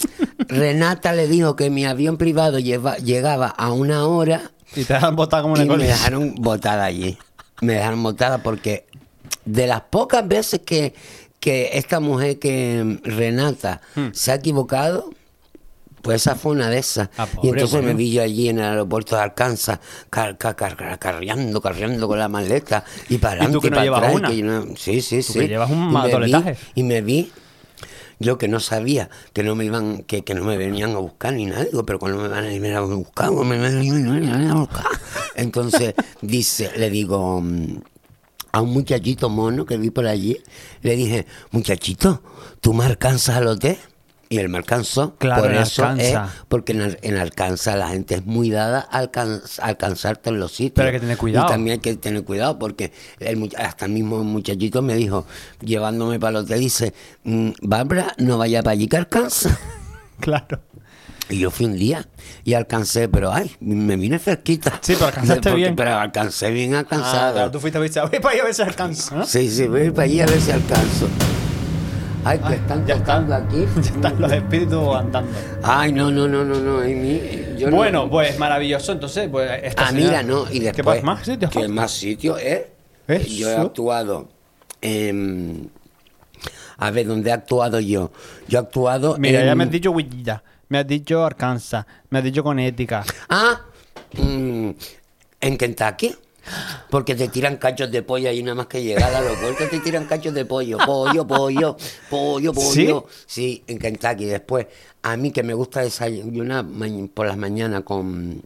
[0.49, 5.17] Renata le dijo que mi avión privado lleva- llegaba a una hora Y te dejan
[5.17, 7.19] botar como una y me dejaron botada allí.
[7.61, 8.87] Me dejaron botada porque
[9.45, 10.95] de las pocas veces que,
[11.41, 14.09] que esta mujer que Renata Hmm.
[14.13, 15.11] se ha equivocado,
[16.03, 17.09] pues esa fue una de esas.
[17.19, 20.99] Ah, y entonces me vi yo allí en el aeropuerto de Arkansas, car- car- car-
[20.99, 23.99] carreando, carreando con la maleta y para ¿Y tú adelante que y no para llevas
[24.03, 24.15] atrás.
[24.15, 24.31] una?
[24.31, 25.39] que no- sí, sí, sí.
[25.41, 26.57] que llevas un Y me vi-.
[26.77, 27.33] Y me vi
[28.19, 31.33] yo que no sabía que no me iban, que, que no me venían a buscar
[31.35, 34.55] ni nada, digo, pero cuando me van a venir a buscar, ¿Cuándo me van a
[34.55, 34.87] buscar.
[35.35, 37.81] Entonces dice, le digo mm,
[38.53, 40.43] a un muchachito mono que vi por allí,
[40.83, 42.23] le dije, muchachito,
[42.61, 43.79] ¿tú me alcanzas al hotel?
[44.31, 45.15] Y él me alcanzó.
[45.17, 46.31] Claro, por eso es, Arkansas.
[46.49, 50.53] porque en, en Arkansas la gente es muy dada a alcan- a alcanzarte en los
[50.53, 50.73] sitios.
[50.75, 51.47] Pero hay que tener cuidado.
[51.47, 55.25] Y también hay que tener cuidado porque el, hasta el mismo muchachito me dijo,
[55.61, 56.93] llevándome para el hotel, dice,
[57.25, 59.59] "Mm, Bárbara, no vaya para allí que alcanza.
[60.21, 60.61] Claro.
[61.31, 62.09] Y yo fui un día
[62.43, 64.79] y alcancé, pero ay, me vine fresquita.
[64.83, 65.77] Sí, pero alcanzaste Porque- bien.
[65.77, 67.35] Pero alcancé bien Ah, alcanzado.
[67.35, 69.15] claro, tú fuiste a ver, voy para allá a ver si alcanza.
[69.15, 69.25] ¿no?
[69.27, 71.09] Sí, sí, voy para allí a ver si alcanzo.
[72.25, 73.49] Ay, que están ya tocando están.
[73.49, 73.67] aquí.
[73.77, 75.31] Ya están los espíritus andando.
[75.63, 76.87] Ay, no, no, no, no, no.
[77.57, 78.93] yo no- Bueno, pues maravilloso.
[78.93, 81.03] Entonces, pues esta Ah, señora- mira, no, y ¿Qué después.
[81.03, 81.19] más?
[81.19, 81.51] ¿Más sitios?
[81.51, 82.71] ¿Qué más sitios, eh?
[83.29, 84.29] Yo he actuado
[84.83, 85.71] en...
[86.77, 88.13] A ver, ¿dónde he actuado yo?
[88.49, 89.47] Yo he actuado Mira, en...
[89.47, 92.99] ya me has dicho Wichita, me has dicho Arkansas, me has dicho Connecticut.
[93.29, 93.63] Ah,
[94.13, 94.71] mm,
[95.41, 96.15] en Kentucky.
[96.91, 100.07] Porque te tiran cachos de pollo ahí nada más que llegar al aeropuerto te tiran
[100.07, 101.77] cachos de pollo, pollo, pollo,
[102.11, 103.07] pollo, pollo.
[103.27, 104.25] Sí, en Kentucky.
[104.25, 104.67] Después,
[105.03, 106.65] a mí que me gusta desayunar
[107.15, 108.43] por las mañanas con,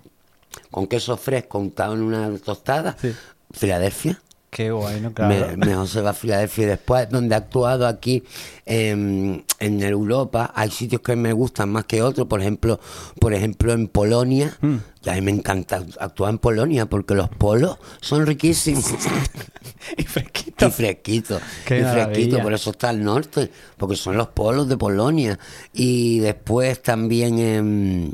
[0.71, 3.15] con queso fresco untado en una tostada, Sí.
[3.53, 4.21] Filadelfia.
[4.53, 5.57] Qué bueno, claro.
[5.57, 6.67] Me, mejor se va a Filadelfia.
[6.67, 8.23] Después, donde he actuado aquí
[8.67, 12.27] em, en Europa, hay sitios que me gustan más que otros.
[12.27, 12.79] Por ejemplo,
[13.19, 14.55] por ejemplo en Polonia.
[14.61, 14.77] Mm.
[15.07, 18.93] Y a mí me encanta actuar en Polonia porque los polos son riquísimos.
[19.97, 20.67] y fresquito.
[20.67, 21.43] y fresquitos.
[21.65, 22.13] Qué y maravilla.
[22.13, 23.51] fresquito, por eso está al norte.
[23.79, 25.39] Porque son los polos de Polonia.
[25.73, 28.13] Y después también em,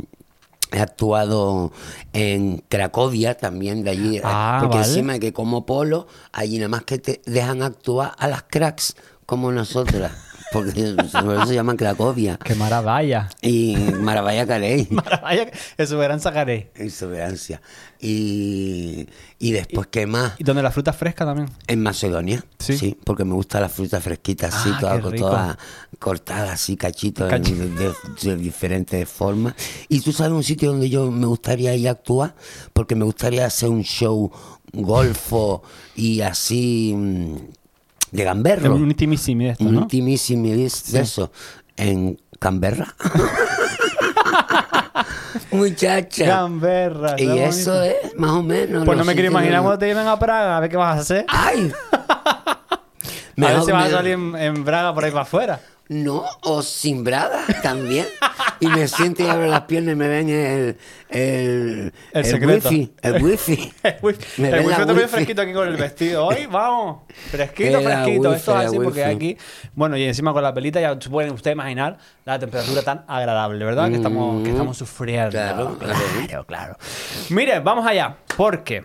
[0.73, 1.73] he actuado
[2.13, 4.21] en Cracovia también de allí.
[4.23, 4.89] Ah, porque vale.
[4.89, 8.95] encima de que como polo, allí nada más que te dejan actuar a las cracks
[9.27, 10.13] como nosotras.
[10.53, 12.39] Porque por eso se llaman Cracovia.
[12.43, 13.29] Qué maravilla.
[13.43, 14.87] Y Maravilla Carey.
[14.91, 16.71] Maravilla, eso verán sacaré.
[16.75, 17.61] Exuberancia.
[18.01, 19.07] Y,
[19.39, 20.35] y después, ¿qué más?
[20.39, 21.49] Y donde la fruta fresca también.
[21.67, 22.79] En Macedonia, Sí.
[22.79, 25.29] sí, porque me gusta la fruta fresquita, así, Ah, toda, qué rico.
[25.29, 25.59] toda
[25.99, 29.55] cortada, así, cachitos Cachi- de, de- de diferentes formas.
[29.89, 32.35] Y tú sabes un sitio donde yo me gustaría ir a actuar,
[32.73, 34.31] porque me gustaría hacer un show
[34.73, 35.63] golfo
[35.97, 37.37] y así mm,
[38.11, 38.75] de gamberro.
[38.75, 41.31] Un intimissimi de esto, Un intimissimi de de eso.
[41.77, 42.95] En Canberra.
[45.51, 46.27] Muchacha.
[46.27, 47.15] Gamberra.
[47.19, 47.97] Y eso bonito.
[48.05, 48.85] es más o menos.
[48.85, 51.01] Pues no me quiero imaginar cuando te lleven a Praga, a ver qué vas a
[51.01, 51.25] hacer.
[51.29, 51.73] ¡Ay!
[51.93, 52.61] a
[53.37, 55.61] ver si vas a salir en, en Braga por ahí para afuera.
[55.91, 58.07] No, o sin braga también.
[58.61, 60.77] Y me siento y abro las piernas y me ven el.
[61.09, 62.93] El, El wifi.
[63.01, 63.73] El wifi.
[63.83, 65.09] El wifi Me el wifi wifi.
[65.09, 66.27] fresquito aquí con el vestido.
[66.27, 66.99] Hoy vamos.
[67.31, 68.29] Fresquito, Era fresquito.
[68.31, 69.15] wifi, Esto es así porque wifi.
[69.15, 69.39] aquí.
[69.75, 71.97] Bueno, y encima con la pelita ya se pueden ustedes imaginar
[72.27, 73.89] la temperatura tan agradable, ¿verdad?
[73.89, 75.29] Que estamos, que estamos sufriendo.
[75.29, 75.31] Mm.
[75.31, 75.99] Claro, claro.
[76.27, 76.77] claro, claro.
[77.31, 78.17] Mire, vamos allá.
[78.37, 78.85] Porque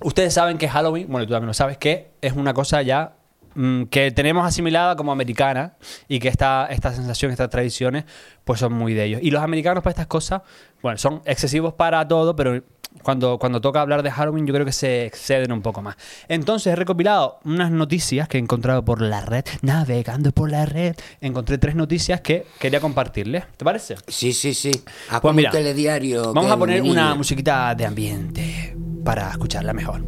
[0.00, 3.14] ustedes saben que Halloween, bueno, tú también lo sabes, que es una cosa ya
[3.54, 5.74] mm, que tenemos asimilada como americana
[6.08, 8.04] y que esta, esta sensación, estas tradiciones,
[8.44, 9.20] pues son muy de ellos.
[9.22, 10.42] Y los americanos para estas cosas,
[10.82, 12.62] bueno, son excesivos para todo, pero
[13.02, 15.96] cuando, cuando toca hablar de Halloween yo creo que se exceden un poco más.
[16.28, 20.96] Entonces he recopilado unas noticias que he encontrado por la red, navegando por la red,
[21.20, 23.44] encontré tres noticias que quería compartirles.
[23.56, 23.96] ¿Te parece?
[24.08, 24.72] Sí, sí, sí.
[25.08, 26.32] A Pues mira, telediario.
[26.32, 30.02] Vamos a poner una musiquita de ambiente para escucharla mejor.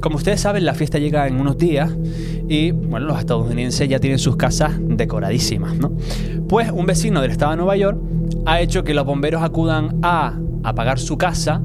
[0.00, 1.90] Como ustedes saben, la fiesta llega en unos días
[2.48, 5.92] y, bueno, los estadounidenses ya tienen sus casas decoradísimas, ¿no?
[6.48, 7.98] Pues un vecino del estado de Nueva York
[8.46, 11.60] ha hecho que los bomberos acudan a apagar su casa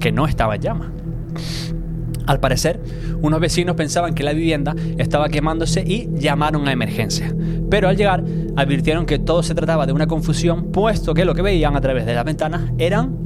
[0.00, 0.88] que no estaba en llamas.
[2.26, 2.80] Al parecer,
[3.20, 7.34] unos vecinos pensaban que la vivienda estaba quemándose y llamaron a emergencia.
[7.70, 8.24] Pero al llegar,
[8.56, 12.06] advirtieron que todo se trataba de una confusión, puesto que lo que veían a través
[12.06, 13.16] de las ventanas eran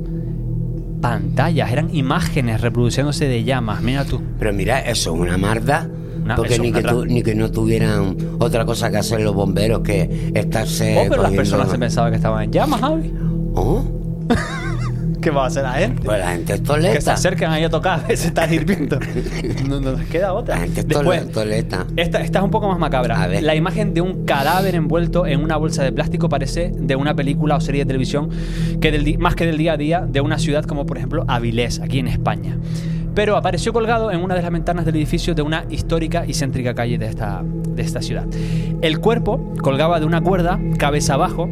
[1.00, 3.82] pantallas, eran imágenes reproduciéndose de llamas.
[3.82, 4.20] Mira tú.
[4.38, 5.88] Pero mira, eso es una marda.
[6.22, 9.80] Una- porque ni que, tu- ni que no tuvieran otra cosa que hacer los bomberos
[9.80, 10.96] que estarse.
[10.98, 13.12] Oh, pero las personas se pensaban que estaban en llamas, Javi.
[13.54, 13.84] Oh,
[15.26, 16.02] ¿Qué va a hacer la gente?
[16.04, 17.12] pues la gente es Que se toleta.
[17.14, 18.96] acercan ahí a tocar, se están hirviendo.
[19.68, 20.54] No, no les queda otra.
[20.54, 21.84] La gente es Después, tole- toleta.
[21.96, 23.26] Esta, esta es un poco más macabra.
[23.40, 27.56] La imagen de un cadáver envuelto en una bolsa de plástico parece de una película
[27.56, 28.30] o serie de televisión
[28.80, 31.80] que del más que del día a día de una ciudad como por ejemplo Avilés,
[31.80, 32.56] aquí en España.
[33.16, 36.72] Pero apareció colgado en una de las ventanas del edificio de una histórica y céntrica
[36.72, 38.26] calle de esta, de esta ciudad.
[38.80, 41.48] El cuerpo colgaba de una cuerda, cabeza abajo,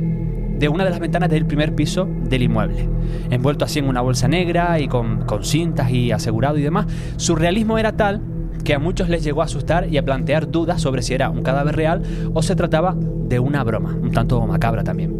[0.59, 2.88] de una de las ventanas del primer piso del inmueble.
[3.31, 6.87] Envuelto así en una bolsa negra y con, cintas y asegurado y demás,
[7.17, 8.23] su realismo era tal
[8.64, 11.43] que a muchos les llegó a asustar y a plantear dudas sobre si era un
[11.43, 15.19] cadáver real o se trataba de una broma, un tanto macabra también.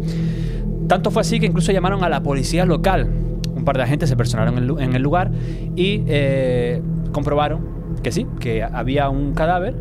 [0.87, 3.09] Tanto fue así que incluso llamaron a la policía local.
[3.55, 5.31] Un par de agentes se personaron en el lugar
[5.75, 9.75] y eh, comprobaron que sí, que había un cadáver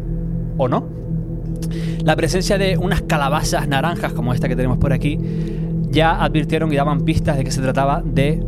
[0.57, 1.04] o no.
[2.05, 5.19] La presencia de unas calabazas naranjas como esta que tenemos por aquí
[5.91, 8.43] ya advirtieron y daban pistas de que se trataba de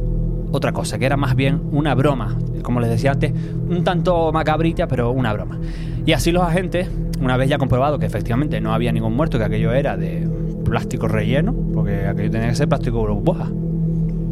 [0.52, 2.36] otra cosa, que era más bien una broma.
[2.62, 3.32] Como les decía antes,
[3.68, 5.58] un tanto macabrita, pero una broma.
[6.04, 6.88] Y así los agentes,
[7.20, 10.28] una vez ya comprobado que efectivamente no había ningún muerto, que aquello era de
[10.64, 13.48] plástico relleno, porque aquello tenía que ser plástico burbuja.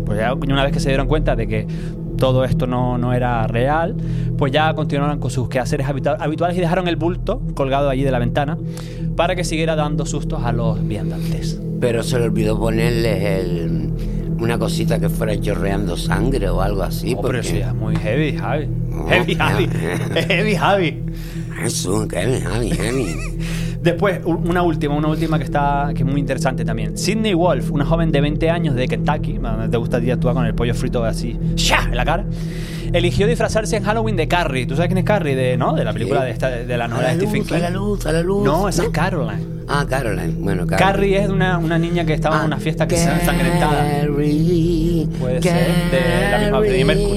[0.04, 1.66] Pues ya una vez que se dieron cuenta de que
[2.18, 3.94] todo esto no, no era real,
[4.38, 8.10] pues ya continuaron con sus quehaceres habitua- habituales y dejaron el bulto colgado allí de
[8.10, 8.56] la ventana
[9.16, 11.60] para que siguiera dando sustos a los viandantes.
[11.80, 13.90] Pero se le olvidó ponerles el,
[14.40, 17.14] una cosita que fuera chorreando sangre o algo así.
[17.16, 18.66] Oh, pero porque- eso ya es muy heavy, Javi.
[18.90, 19.34] No, heavy.
[19.38, 19.68] Javi.
[20.28, 21.02] heavy, Javi.
[21.64, 23.06] Eso, Kevin, Javi, Javi.
[23.84, 26.96] Después, una última, una última que está que es muy interesante también.
[26.96, 29.38] Sydney Wolf, una joven de 20 años de Kentucky,
[29.70, 31.82] te gusta actuar con el pollo frito así, ¡sha!
[31.82, 32.24] en la cara,
[32.94, 34.64] eligió disfrazarse en Halloween de Carrie.
[34.64, 35.36] ¿Tú sabes quién es Carrie?
[35.36, 35.74] De, ¿no?
[35.74, 37.54] de la película de, esta, de la novela la de Stephen King.
[37.56, 38.42] a la luz, a la luz.
[38.42, 39.44] No, esa es Caroline.
[39.68, 40.32] Ah, Caroline.
[40.38, 40.76] Bueno, Caroline.
[40.78, 44.00] Carrie es una, una niña que estaba en una fiesta que se ensangrentada.
[44.00, 47.13] Carrie, Puede ser de la misma Freddie Mercury.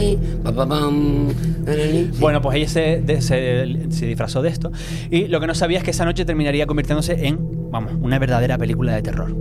[2.19, 4.71] Bueno, pues ella se, de- se- disfrazó de esto
[5.11, 7.39] y lo que no sabía es que esa noche terminaría convirtiéndose en,
[7.71, 9.35] vamos, una verdadera película de terror.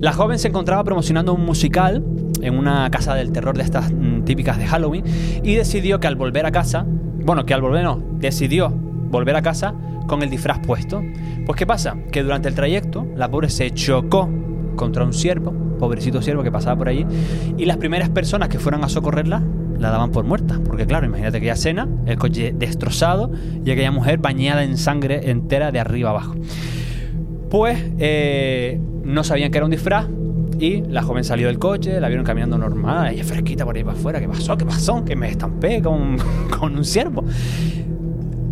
[0.00, 2.02] La joven se encontraba promocionando un musical
[2.42, 5.04] en una casa del terror de estas mm, típicas de Halloween
[5.42, 9.42] y decidió que al volver a casa, bueno, que al volver no, decidió volver a
[9.42, 9.74] casa
[10.06, 11.02] con el disfraz puesto.
[11.44, 11.96] Pues ¿qué pasa?
[12.12, 14.28] Que durante el trayecto la pobre se chocó
[14.76, 17.06] contra un ciervo, pobrecito ciervo que pasaba por allí,
[17.56, 19.42] y las primeras personas que fueron a socorrerla
[19.78, 23.30] la daban por muerta, porque claro, imagínate aquella escena, el coche destrozado
[23.64, 26.34] y aquella mujer bañada en sangre entera de arriba abajo.
[27.50, 30.06] Pues eh, no sabían que era un disfraz
[30.58, 33.96] y la joven salió del coche, la vieron caminando normal, ella fresquita por ahí para
[33.96, 34.56] afuera, ¿qué pasó?
[34.56, 35.04] ¿Qué pasó?
[35.04, 36.16] Que me estampé con,
[36.58, 37.24] con un ciervo.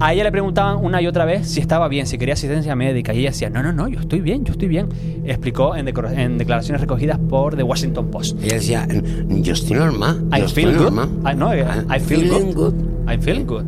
[0.00, 3.14] A ella le preguntaban una y otra vez si estaba bien, si quería asistencia médica.
[3.14, 4.88] Y ella decía, no, no, no, yo estoy bien, yo estoy bien.
[5.24, 8.42] Explicó en, en declaraciones recogidas por The Washington Post.
[8.42, 8.88] Ella decía,
[9.28, 10.24] yo estoy normal.
[10.32, 10.92] I yo feel estoy good.
[10.94, 11.32] normal.
[11.32, 12.74] I, no, eh, I I'm feel feeling good.
[13.08, 13.64] I feel good.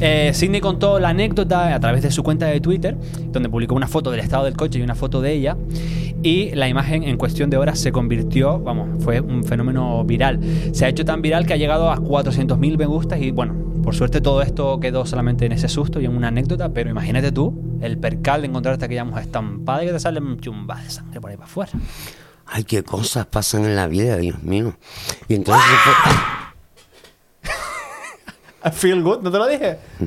[0.00, 2.96] Eh, Sidney contó la anécdota a través de su cuenta de Twitter,
[3.30, 5.56] donde publicó una foto del estado del coche y una foto de ella.
[6.24, 10.38] Y la imagen en cuestión de horas se convirtió, vamos, fue un fenómeno viral.
[10.72, 13.94] Se ha hecho tan viral que ha llegado a 400.000 me gustas y bueno, por
[13.96, 17.78] suerte todo esto quedó solamente en ese susto y en una anécdota, pero imagínate tú
[17.82, 21.20] el percal de encontrarte aquella mujer estampada y que te sale un chumba de sangre
[21.20, 21.72] por ahí para afuera.
[22.46, 24.76] Ay, qué cosas pasan en la vida, Dios mío.
[25.26, 27.52] Y entonces se fue-
[28.64, 29.78] I feel good, ¿no te lo dije?
[30.00, 30.06] I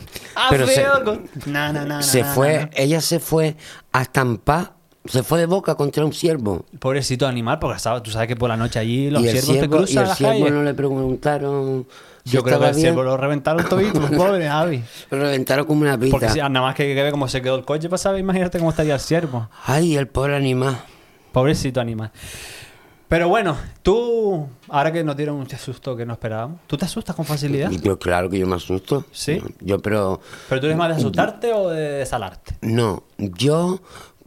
[0.49, 1.19] Pero se- feel good.
[1.47, 3.57] No, no, no, no, se fue, ella se fue
[3.91, 4.74] a estampar,
[5.05, 6.65] se fue de boca contra un ciervo.
[6.79, 9.65] Pobrecito animal, porque sabes- tú sabes que por la noche allí los ciervos te ciervo,
[9.75, 11.87] y cruzan el ciervo no le preguntaron
[12.23, 14.83] si Yo creo que estaba el ciervo lo reventaron todito, pobre Javi.
[15.11, 16.11] Lo reventaron como una pita.
[16.11, 18.57] Porque si, nada más que, que ve cómo se quedó el coche, pues sabes, imagínate
[18.57, 19.47] cómo estaría el ciervo.
[19.65, 20.77] Ay, el pobre animal.
[21.31, 22.11] Pobrecito animal.
[23.07, 27.15] Pero bueno, tú, ahora que nos dieron un susto que no esperábamos, ¿tú te asustas
[27.15, 27.69] con facilidad?
[27.69, 29.05] Yo, claro que yo me asusto.
[29.11, 29.39] ¿Sí?
[29.59, 32.57] Yo, pero ¿Pero tú eres más de asustarte o de desalarte?
[32.61, 33.79] no, yo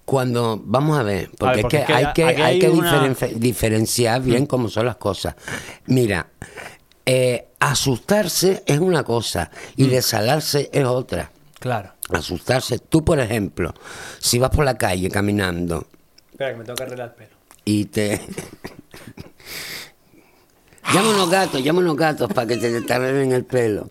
[0.09, 2.41] cuando vamos a ver, porque, A ver, porque es que es que hay que, aquí
[2.41, 5.35] hay hay que una- diferenci- diferenciar bien cómo son las cosas.
[5.85, 6.29] Mira,
[7.05, 9.91] eh, asustarse es una cosa y Mm.
[9.91, 11.31] desalarse es otra.
[11.61, 11.93] Claro.
[12.09, 13.75] Asustarse, tú por ejemplo,
[14.19, 15.87] si vas por la calle caminando
[16.31, 17.37] Espera, que me tengo que arreglar el pelo.
[17.67, 18.19] y te...
[20.95, 23.91] llama unos gatos, llama unos gatos para que te, te arreglen el pelo.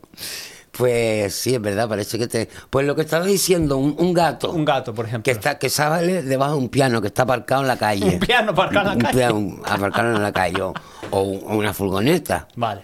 [0.78, 2.48] Pues sí, es verdad, parece que te...
[2.70, 4.52] Pues lo que estaba diciendo, un, un gato...
[4.52, 5.24] Un gato, por ejemplo.
[5.24, 8.06] Que está que sale debajo de un piano que está aparcado en la calle.
[8.13, 9.18] Un piano aparcado en la Un calle.
[9.18, 10.62] piano aparcado en la calle.
[10.62, 12.48] O, un- una furgoneta.
[12.56, 12.82] Vale.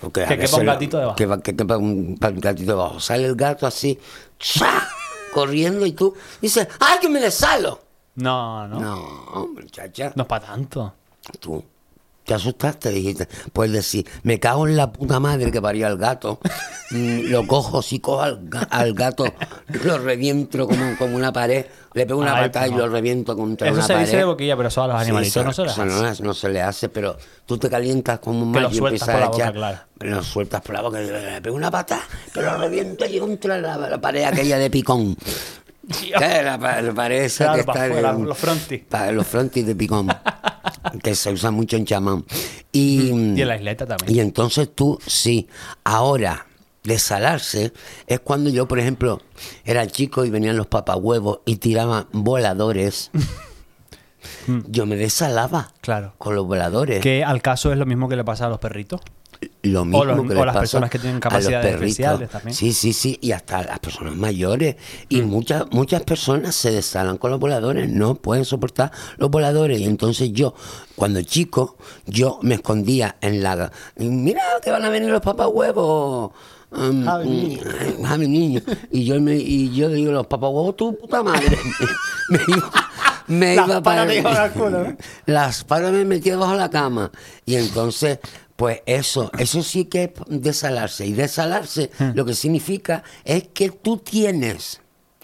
[0.00, 1.16] Porque Que quepa un gatito debajo.
[1.42, 3.00] Que, quepa un, un gatito debajo.
[3.00, 3.98] Sale el gato así,
[4.38, 4.88] ¡cha!
[5.32, 7.80] corriendo y tú dices, ¡ay, que me desalo!
[8.16, 8.80] No, no.
[8.80, 10.12] No, muchacha.
[10.14, 10.94] No es para tanto.
[11.40, 11.62] Tú
[12.26, 13.28] te asustaste, dijiste.
[13.52, 16.40] Puedes decir, me cago en la puta madre que parió al gato.
[16.90, 19.24] Mm, lo cojo, si cojo al, al gato,
[19.84, 23.68] lo reviento como, como una pared, le pego una Ay, patada y lo reviento contra
[23.68, 24.04] Eso una se pared.
[24.06, 26.22] dice de boquilla, pero eso a los Sí, animalitos eso- no se les eso hace.
[26.22, 29.18] no, no se le hace, pero tú te calientas como un macho y empiezas por
[29.20, 29.78] la a boca, echar, claro.
[30.00, 32.00] lo sueltas por la boca y le pego una pata,
[32.34, 35.16] pero lo reviento allí contra la, la pared aquella de picón.
[36.18, 38.82] La, pa- la pared esa Claro, que está fuera, los frontis.
[38.88, 40.08] pa- los frontis de picón,
[41.02, 42.24] que se usa mucho en chamán.
[42.72, 44.14] Y, Y en la isleta también.
[44.16, 45.48] y entonces tú, sí,
[45.84, 46.46] ahora,
[46.82, 47.72] desalarse
[48.06, 49.20] es cuando yo, por ejemplo,
[49.64, 53.10] era chico y venían los papahuevos y tiraban voladores.
[54.68, 56.14] yo me desalaba Claro.
[56.18, 57.00] con los voladores.
[57.00, 59.00] Que al caso es lo mismo que le pasa a los perritos.
[59.62, 61.90] Lo mismo los- que o les las pasa personas que tienen a los capacidades perritos.
[61.90, 62.54] especiales también.
[62.54, 64.76] Sí, sí, sí, y hasta las personas mayores.
[65.08, 65.28] Y Mm.
[65.28, 69.80] muchas muchas personas se desalan con los voladores, no pueden soportar los voladores.
[69.80, 70.54] Y entonces yo,
[70.94, 71.76] cuando chico,
[72.06, 73.70] yo me escondía en la...
[73.96, 76.30] Mira que van a venir los papahuevos.
[76.70, 77.60] Um, Javi niño.
[77.98, 78.60] mm, Javi niño.
[78.90, 81.46] Y yo, me, y yo digo, los papahuevos, tu puta madre.
[82.28, 82.70] me iba,
[83.28, 83.68] me Las
[84.16, 84.96] iba culo, ¿no?
[85.26, 87.10] las palas me metía debajo de la cama.
[87.44, 88.18] Y entonces,
[88.56, 91.06] pues eso, eso sí que es desalarse.
[91.06, 92.10] Y desalarse Hmm.
[92.14, 94.80] lo que significa es que tú tienes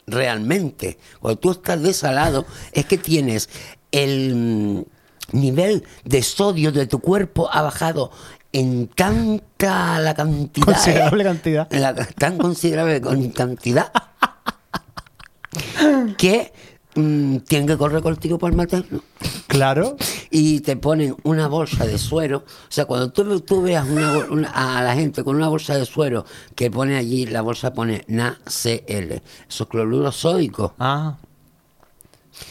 [0.07, 3.49] realmente, cuando tú estás desalado, es que tienes
[3.91, 4.87] el,
[5.33, 8.11] nivel de sodio de tu cuerpo ha bajado
[8.53, 10.67] en tanta la cantidad.
[10.67, 11.27] Considerable ¿eh?
[11.27, 11.73] cantidad.
[11.73, 13.91] La- tan considerable con- cantidad
[16.19, 16.53] que
[16.95, 19.01] mm, tienen que correr contigo por materno
[19.47, 19.97] Claro.
[20.33, 22.39] Y te ponen una bolsa de suero.
[22.39, 25.85] O sea, cuando tú, tú veas una una- a la gente con una bolsa de
[25.87, 26.25] suero
[26.57, 31.17] que pone allí, la bolsa pone NaCl, eso es cloruro sódico, Ah.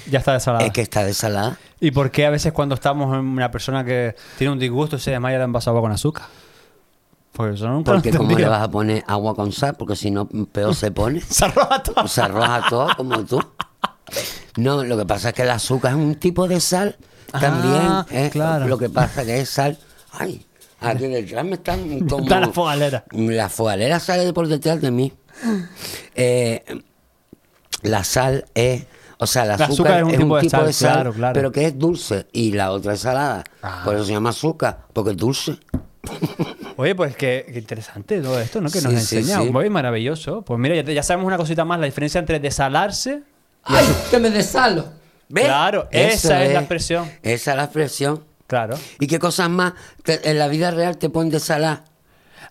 [0.09, 0.63] Ya está desalada.
[0.65, 1.57] es que está desalada.
[1.79, 5.11] ¿Y por qué a veces cuando estamos en una persona que tiene un disgusto se
[5.11, 6.25] desmaya de agua con azúcar?
[7.33, 10.27] Porque eso nunca Porque como le vas a poner agua con sal, porque si no,
[10.27, 11.21] peor se pone.
[11.27, 12.07] Se arroja todo.
[12.07, 13.41] Se arroja todo como tú.
[14.57, 16.97] No, lo que pasa es que el azúcar es un tipo de sal
[17.31, 17.81] también.
[17.81, 18.29] Ah, ¿eh?
[18.31, 18.67] claro.
[18.67, 19.77] Lo que pasa que es sal.
[20.11, 20.45] Ay,
[20.79, 22.23] aquí detrás me están como.
[22.23, 23.05] Está la fogalera.
[23.11, 25.13] La fogalera sale de por detrás de mí.
[26.15, 26.63] Eh,
[27.83, 28.85] la sal es.
[29.17, 31.33] O sea, el azúcar, es un, tipo, de sal, claro, claro.
[31.35, 33.43] pero que es dulce y la otra es salada.
[33.61, 33.81] Ah.
[33.85, 35.57] Por eso se llama azúcar, porque es dulce.
[36.75, 38.71] Oye, pues qué, qué interesante todo esto, ¿no?
[38.71, 39.41] Que nos Sí, enseña.
[39.43, 39.51] sí.
[39.51, 40.41] Muy maravilloso.
[40.41, 43.21] Pues mira, ya, te- ya sabemos una cosita más, la diferencia entre desalarse.
[43.63, 44.85] ¡Ay, que me desalo!
[45.31, 45.45] ¿Ves?
[45.45, 47.09] Claro, esa es la expresión.
[47.23, 48.23] Esa es la expresión.
[48.47, 48.75] Claro.
[48.99, 49.73] ¿Y qué cosas más
[50.03, 51.83] te- en la vida real te ponen de salar?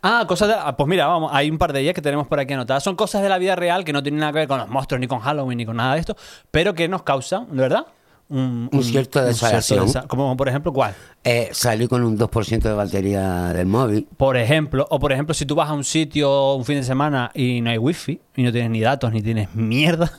[0.02, 0.54] Ah, cosas de.
[0.58, 2.82] ah, Pues mira, vamos, hay un par de ellas que tenemos por aquí anotadas.
[2.82, 4.98] Son cosas de la vida real que no tienen nada que ver con los monstruos,
[5.00, 6.16] ni con Halloween, ni con nada de esto,
[6.50, 7.86] pero que nos causan, ¿de verdad?
[8.30, 9.86] Un, Un cierto desalación.
[9.88, 10.94] desa- Como por ejemplo, ¿cuál?
[11.24, 14.06] Eh, salí con un 2% de batería del móvil.
[14.16, 17.30] Por ejemplo, o por ejemplo, si tú vas a un sitio un fin de semana
[17.34, 20.12] y no hay wifi, y no tienes ni datos, ni tienes mierda,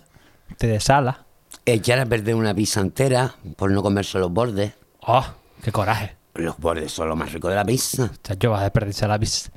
[0.57, 1.25] te desala.
[1.65, 4.73] Echar a perder una pizza entera por no comerse los bordes.
[5.01, 5.25] ¡Oh!
[5.63, 6.15] ¡Qué coraje!
[6.35, 8.09] Los bordes son lo más rico de la pizza.
[8.23, 9.51] Chacho, vas a desperdiciar la pizza.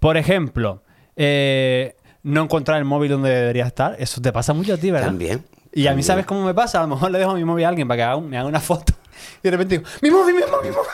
[0.00, 0.82] Por ejemplo,
[1.16, 3.96] eh, no encontrar el móvil donde debería estar.
[3.98, 5.06] Eso te pasa mucho a ti, ¿verdad?
[5.08, 5.44] También.
[5.72, 6.02] Y a mí.
[6.02, 6.78] ¿sabes cómo me pasa?
[6.80, 8.48] A lo mejor le dejo mi móvil a alguien para que haga un- me haga
[8.48, 8.92] una foto.
[9.42, 10.90] Y de repente digo, ¡mi móvil, mi móvil, mi móvil!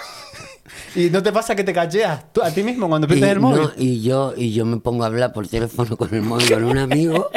[0.96, 3.40] Y no te pasa que te cacheas tú, a ti mismo cuando Y, pierdes el
[3.40, 3.60] móvil.
[3.62, 6.64] no, y yo y yo me pongo a hablar por teléfono con el móvil con
[6.64, 7.28] un amigo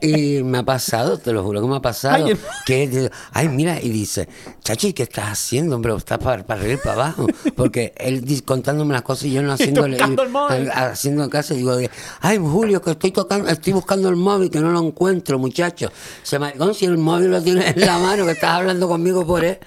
[0.00, 3.48] y me ha pasado, te lo juro que me ha pasado, Ay, el- que ay
[3.48, 4.28] mira y dice,
[4.62, 5.76] chachi, ¿qué estás haciendo?
[5.76, 9.42] Hombre, estás para, para arriba y para abajo, porque él contándome las cosas y yo
[9.42, 10.70] no haciéndole, tocando el móvil.
[10.70, 11.76] haciendo caso digo,
[12.20, 15.90] ay Julio, que estoy tocando, estoy buscando el móvil que no lo encuentro, muchacho,
[16.22, 19.44] se me si el móvil lo tienes en la mano que estás hablando conmigo por
[19.44, 19.58] él,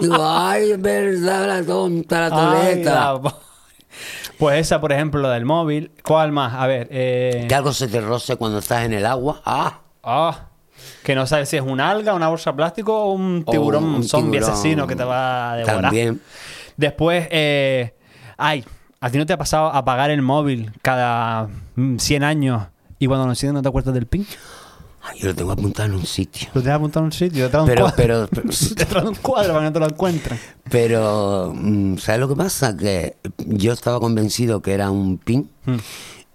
[0.00, 2.89] digo, ay es verdad la tonta, la toleta.
[4.38, 5.90] Pues esa, por ejemplo, la del móvil.
[6.02, 6.54] ¿Cuál más?
[6.54, 6.88] A ver.
[6.90, 7.44] Eh...
[7.48, 9.42] Que algo se te roce cuando estás en el agua.
[9.44, 10.46] Ah, ah,
[11.02, 13.84] que no sabes si es un alga, una bolsa de plástico o un O tiburón
[13.84, 14.54] un zombie tiburón.
[14.54, 15.82] asesino que te va a devorar.
[15.82, 16.22] También.
[16.76, 17.94] Después, eh,
[18.38, 18.64] ay,
[19.00, 22.62] ¿a ti no te ha pasado apagar el móvil cada mm, 100 años
[22.98, 24.26] y cuando lo enciendes no te acuerdas del pin?
[25.18, 26.48] Yo lo tengo apuntado en un sitio.
[26.54, 27.96] Lo tienes apuntado en un sitio, detrás de un Pero, cuadro.
[27.96, 30.38] pero, pero, detrás de un cuadro para que no te lo encuentren.
[30.70, 32.76] pero, mm, ¿sabes lo que pasa?
[32.76, 35.48] Que yo estaba convencido que era un pin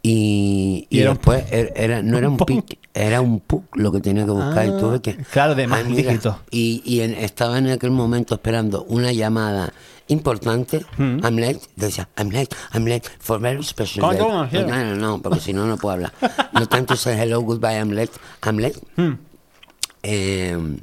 [0.02, 2.64] y, y Y era un después era, era- no era un pin,
[2.96, 5.16] era un PUC lo que tenía que buscar y Ah, tuve que...
[5.18, 6.38] claro, de más dígitos.
[6.50, 9.74] Y, y en- estaba en aquel momento esperando una llamada
[10.08, 10.86] importante.
[10.98, 11.20] Mm.
[11.26, 11.60] I'm late.
[11.76, 14.02] Decía, I'm late, I'm late for very special.
[14.18, 16.14] No, no, no, porque si no, no puedo hablar.
[16.54, 18.80] No tanto say hello, goodbye, I'm late, I'm late.
[18.96, 19.14] Hmm.
[20.04, 20.78] Eh,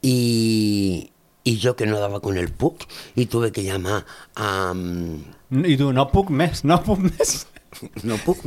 [0.00, 1.10] y,
[1.44, 2.82] y yo que no daba con el PUC
[3.14, 4.04] y tuve que llamar
[4.34, 4.72] a...
[4.74, 7.46] mm, Y tú, no PUC mes, no PUC mes.
[8.02, 8.38] no PUC.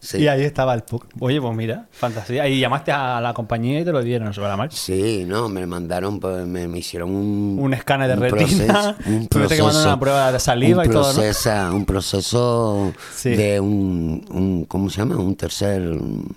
[0.00, 0.18] Sí.
[0.18, 1.06] Y ahí estaba el PUC.
[1.20, 2.46] Oye, pues mira, fantasía.
[2.48, 4.76] Y llamaste a la compañía y te lo dieron sobre la marcha.
[4.76, 7.56] Sí, no, me mandaron, pues, me, me hicieron un...
[7.60, 10.92] Un escáner de un retina, proceso- un que mandar una prueba de saliva un y
[10.92, 11.18] todo, ¿no?
[11.20, 13.30] procesa- Un proceso Sí.
[13.30, 14.64] de un, un...
[14.66, 15.16] ¿Cómo se llama?
[15.16, 15.82] Un tercer...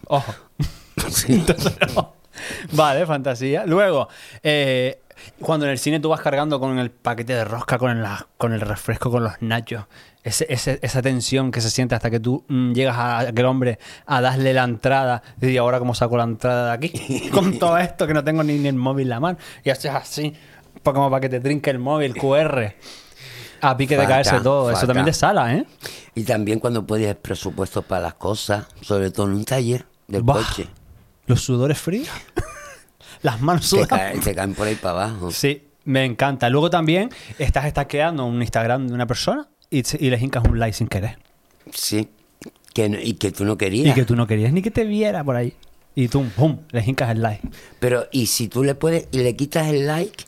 [0.07, 0.33] Ojo.
[1.09, 1.33] Sí.
[1.33, 2.13] Entonces, no.
[2.71, 3.65] Vale, fantasía.
[3.65, 4.07] Luego,
[4.43, 5.01] eh,
[5.41, 8.05] cuando en el cine tú vas cargando con el paquete de rosca, con el,
[8.37, 9.83] con el refresco, con los nachos,
[10.25, 13.79] ese, ese- esa tensión que se siente hasta que tú mm, llegas a aquel hombre
[14.05, 18.05] a darle la entrada, y ahora cómo saco la entrada de aquí, con todo esto
[18.07, 20.33] que no tengo ni, ni el móvil en la mano, y haces así,
[20.83, 22.73] pa- como para que te trinque el móvil, QR.
[23.61, 24.69] A pique de caerse todo.
[24.69, 25.65] Eso también de sala, ¿eh?
[26.13, 30.35] Y también cuando puedes presupuestos para las cosas, sobre todo en un taller del Bah,
[30.35, 30.67] coche.
[31.25, 32.09] Los sudores fríos.
[33.21, 33.87] Las manos Te, sudan.
[33.87, 35.31] caen, te caen por ahí para abajo.
[35.31, 36.49] Sí, me encanta.
[36.49, 37.09] Luego también
[37.39, 39.47] estás estaqueando un Instagram de una persona
[39.79, 41.17] y, y le hincas un like sin querer.
[41.71, 42.07] Sí.
[42.73, 43.87] Que no- y que tú no querías.
[43.95, 45.53] Y que tú no querías ni que te viera por ahí.
[45.95, 47.47] Y tú, pum, le hincas el like.
[47.79, 50.23] Pero, y si tú le puedes y le quitas el like,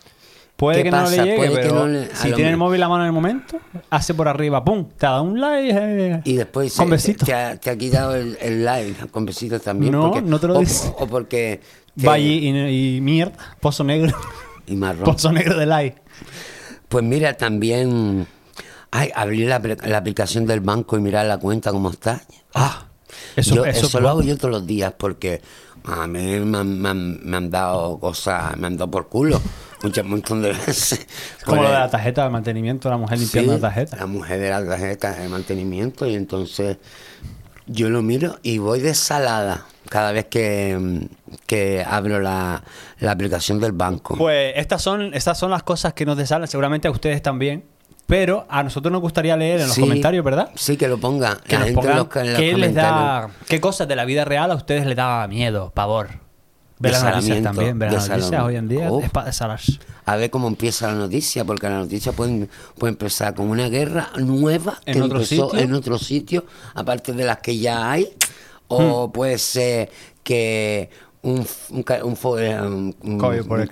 [0.55, 2.57] Puede ¿Qué que no le llegue, Puede que pero no le- a si tiene el
[2.57, 3.59] móvil la mano en el momento,
[3.91, 5.69] hace por arriba, pum, te da un like.
[5.71, 9.61] eh, y después con se- te, ha, te ha quitado el, el like con besitos
[9.61, 9.91] también.
[9.91, 10.91] No, porque, no te lo o, dice.
[10.97, 11.59] O porque.
[11.95, 14.17] te- Va allí y, y mierda, pozo negro.
[14.65, 15.03] y marrón.
[15.03, 15.97] Pozo negro de like.
[16.89, 18.25] Pues mira, también.
[18.91, 22.21] Ay, abrir la, apl- la aplicación del banco y mirar la cuenta cómo está.
[22.53, 22.85] Ah,
[23.35, 25.41] Eso- yo- eso eso, es lo hago yo todos los días porque
[25.83, 29.41] a mí me han, me han- me han dado cosas, me han dado por culo
[29.83, 31.05] muchas montón de veces.
[31.45, 33.95] Como lo de la tarjeta de mantenimiento, la mujer limpiando Sí, la tarjeta.
[33.97, 36.77] La mujer de la tarjeta de mantenimiento y entonces
[37.67, 41.07] yo lo miro y voy de salada cada vez que,
[41.45, 42.63] que abro la,
[42.99, 44.15] la aplicación del banco.
[44.17, 47.63] Pues estas son, estas son las cosas que nos desalen, seguramente a ustedes también.
[48.07, 50.49] Pero a nosotros nos gustaría leer en los Sí, comentarios, ¿verdad?
[50.55, 51.37] Sí, que lo ponga.
[51.37, 54.23] Que la nos pongan los- en los qué les da, qué cosas de la vida
[54.25, 56.07] real a ustedes les da miedo, pavor.
[56.79, 59.03] Ver las noticias también, ver las noticias hoy en día Uf.
[59.03, 59.31] es para.
[60.05, 62.47] A ver cómo empieza la noticia, porque la noticia puede,
[62.77, 65.59] puede empezar con una guerra nueva ¿En otro empezó sitio?
[65.59, 66.45] en otro sitio,
[66.75, 68.07] aparte de las que ya hay,
[68.69, 69.11] o Hmm.
[69.11, 69.89] puede ser
[70.23, 70.89] que
[71.23, 72.61] un, un, un, eh,
[73.01, 73.67] un- por el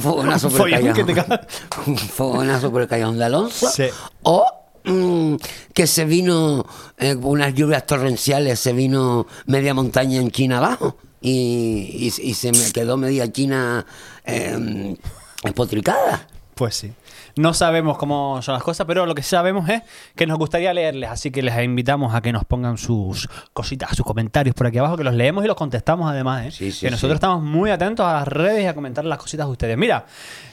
[0.00, 1.40] fogonazo por el callejón.
[1.86, 3.84] un fogonazo por el callejón de Alonso, Sí.
[4.22, 4.44] o
[4.84, 5.34] mm,
[5.74, 6.66] que se vino
[6.98, 11.30] eh, unas lluvias torrenciales, se vino media montaña en China abajo y,
[12.18, 13.84] y- y se me quedó media China
[14.24, 14.96] eh,
[15.44, 16.26] espotricada.
[16.60, 16.92] Pues sí.
[17.36, 19.80] No sabemos cómo son las cosas, pero lo que sabemos es
[20.14, 24.04] que nos gustaría leerles, así que les invitamos a que nos pongan sus cositas, sus
[24.04, 26.50] comentarios por aquí abajo, que los leemos y los contestamos además, ¿eh?
[26.50, 27.14] Sí, sí, que nosotros sí.
[27.14, 29.78] estamos muy atentos a las redes y a comentar las cositas de ustedes.
[29.78, 30.04] Mira,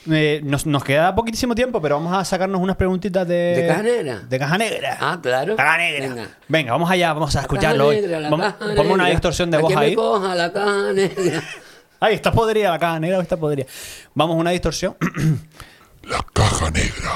[0.10, 3.36] eh, nos, nos queda poquitísimo tiempo, pero vamos a sacarnos unas preguntitas de...
[3.36, 4.20] ¿De caja negra?
[4.20, 4.97] De caja negra.
[5.01, 5.58] Ah, claro.
[5.58, 6.08] Caja negra.
[6.08, 6.28] Venga.
[6.47, 6.72] Venga.
[6.72, 7.97] vamos allá, vamos a escucharlo hoy.
[7.99, 9.95] negra, la Vamos- ponme una distorsión de voz que me ahí.
[9.95, 11.43] coja la caja negra.
[11.99, 13.66] Ay, está podrida la caja negra, está podrida.
[14.14, 14.95] Vamos, una distorsión.
[16.10, 17.12] La caja negra.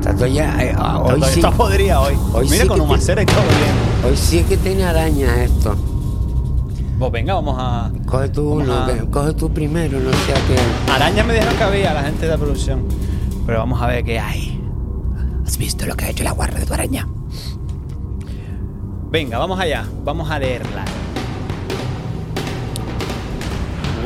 [0.00, 2.14] Está todo ya, eh, ah, hoy, sí, está podrida hoy.
[2.32, 4.10] Hoy Mira sí con un macera y todo bien.
[4.10, 5.76] hoy sí es que tiene arañas esto.
[6.98, 7.90] Pues venga, vamos a.
[8.06, 10.90] Coge tú uno, a- coge tú primero, no sea que...
[10.92, 12.84] Arañas me dijeron que había la gente de la producción.
[13.46, 14.62] Pero vamos a ver qué hay.
[15.46, 17.06] ¿Has visto lo que ha hecho la guarda de tu araña?
[19.10, 19.84] Venga, vamos allá.
[20.04, 20.84] Vamos a leerla.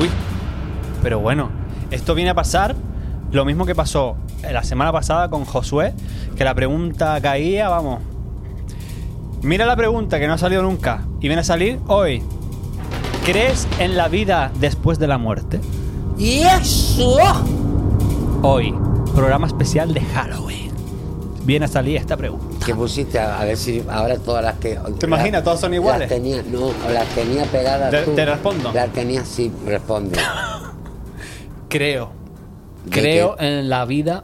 [0.00, 0.10] Uy.
[1.04, 1.50] Pero bueno,
[1.92, 2.74] esto viene a pasar
[3.30, 5.92] lo mismo que pasó la semana pasada con Josué,
[6.36, 8.00] que la pregunta caía, vamos.
[9.42, 12.22] Mira la pregunta que no ha salido nunca y viene a salir hoy.
[13.26, 15.60] ¿Crees en la vida después de la muerte?
[16.18, 17.16] ¡Y eso!
[18.42, 18.74] Hoy,
[19.14, 20.70] programa especial de Halloween.
[21.44, 22.64] Viene a salir esta pregunta.
[22.64, 25.44] que pusiste a, a ver si ahora todas las que ¿Te imaginas?
[25.44, 26.08] ¿Todas son iguales?
[26.08, 28.14] las tenía no las tenía pegadas Te- tú.
[28.14, 28.72] te respondo.
[28.72, 30.18] las tenía sí responde
[31.74, 32.12] Creo.
[32.84, 34.22] ¿De Creo en la vida.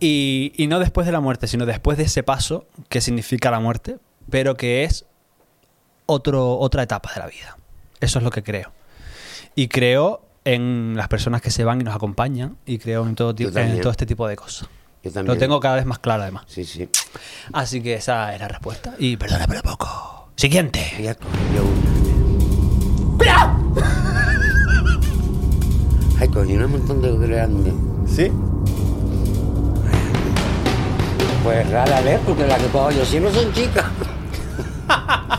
[0.00, 3.60] y, y no después de la muerte, sino después de ese paso que significa la
[3.60, 5.06] muerte, pero que es
[6.06, 7.58] otro, otra etapa de la vida.
[8.00, 8.72] Eso es lo que creo.
[9.54, 13.32] Y creo en las personas que se van y nos acompañan y creo en todo,
[13.38, 14.68] en este tipo de cosas.
[15.04, 15.32] Yo también.
[15.32, 16.42] Lo tengo cada vez más claro además.
[16.48, 16.88] sí sí
[17.52, 18.96] Así que esa es la respuesta.
[18.98, 20.30] Y perdona por poco.
[20.34, 21.16] Siguiente.
[26.20, 27.74] Ay cogí un montón de grandes
[28.08, 28.30] ¿Sí?
[31.42, 33.84] pues rara vez porque las que cojo yo siempre son chicas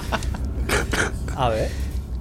[1.38, 1.70] A ver.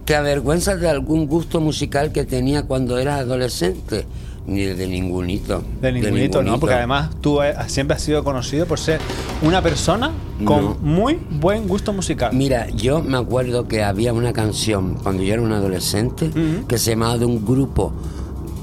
[0.05, 4.05] ¿Te avergüenzas de algún gusto musical que tenía cuando eras adolescente?
[4.46, 5.62] Ni de ningunito.
[5.80, 6.59] De ningunito, ¿no?
[6.61, 9.00] Porque además tú eh, siempre has sido conocido por ser
[9.40, 10.11] una persona
[10.44, 10.76] con No.
[10.82, 12.34] muy buen gusto musical.
[12.34, 16.30] Mira, yo me acuerdo que había una canción cuando yo era un adolescente
[16.68, 17.92] que se llamaba de un grupo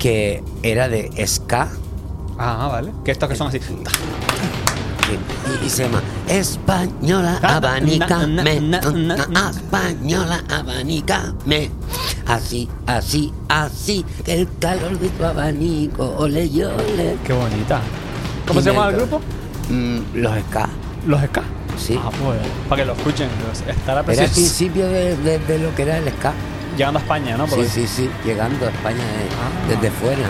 [0.01, 1.69] que era de ska
[2.39, 2.91] Ah, vale.
[3.05, 3.59] Que estos que son así.
[5.61, 8.79] y, y se llama Española na,
[9.27, 9.49] na.
[9.51, 11.69] Española abanícame.
[12.25, 17.17] Así, así, así, que el calor de tu abanico, ole ole.
[17.25, 17.81] Qué bonita.
[18.47, 19.21] ¿Cómo se me- llama el grupo?
[19.69, 20.69] Mm, los ska.
[21.05, 21.43] Los Ska.
[21.77, 21.99] Sí.
[22.01, 22.39] Ah, pues,
[22.69, 23.29] para que lo escuchen.
[23.67, 26.33] Estará Era el principio de, de- de lo que era el ska.
[26.77, 27.45] Llegando a España, ¿no?
[27.47, 29.51] Porque- Sí, sí, sí, llegando a España de- Ah.
[29.69, 30.27] desde fuera.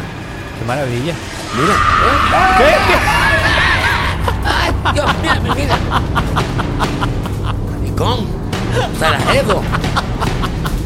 [0.59, 1.13] Qué maravilla.
[1.55, 1.75] Mira,
[2.57, 2.75] ¿Qué?
[4.93, 5.77] Dios, mira, mira.
[7.71, 8.27] Maricón,
[8.99, 9.63] Sarajevo.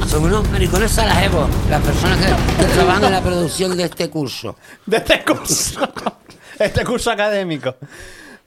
[0.07, 2.25] Son unos maricones Sarajevo, las personas que,
[2.65, 4.55] que trabajan en la producción de este curso.
[4.85, 5.79] De este curso.
[6.59, 7.75] este curso académico.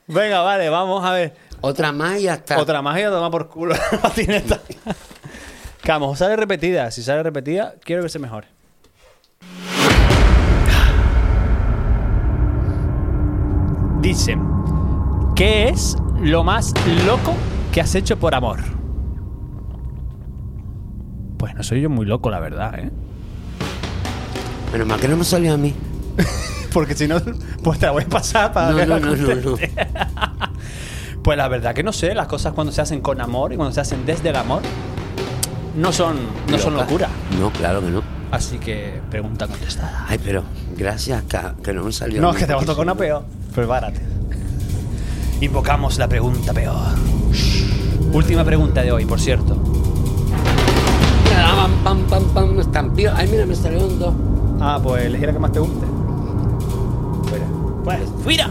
[0.07, 1.35] Venga, vale, vamos a ver.
[1.61, 2.57] Otra más y ya está.
[2.57, 3.75] Otra más y a tomar por culo.
[5.81, 6.91] Que a lo mejor sale repetida.
[6.91, 8.47] Si sale repetida, quiero que se mejore.
[14.01, 14.37] Dice,
[15.35, 16.73] ¿qué es lo más
[17.05, 17.33] loco
[17.73, 18.59] que has hecho por amor?
[21.37, 22.91] Pues no soy yo muy loco, la verdad, ¿eh?
[24.71, 25.73] Menos mal que no me salió a mí.
[26.73, 27.19] Porque si no,
[27.63, 29.57] pues te la voy a pasar para No, no, no, no.
[31.23, 33.73] Pues la verdad que no sé, las cosas cuando se hacen con amor y cuando
[33.73, 34.61] se hacen desde el amor
[35.79, 36.17] no son,
[36.49, 37.07] no son locura.
[37.39, 38.03] No, claro que no.
[38.31, 40.05] Así que pregunta contestada.
[40.07, 40.43] Ay, pero
[40.77, 42.21] gracias que, que no me salió.
[42.21, 43.23] No, es que te va a tocar una peor.
[43.55, 44.01] Prepárate.
[45.41, 46.75] Invocamos la pregunta peor.
[48.11, 49.55] Última pregunta de hoy, por cierto.
[51.23, 53.11] Mira, pam, pam, pam, pam, estampillo.
[53.15, 54.13] Ay, mira, me salió un dos.
[54.59, 55.85] Ah, pues elegí la que más te guste.
[57.29, 57.45] Fuera.
[57.83, 58.49] Pues, fuera.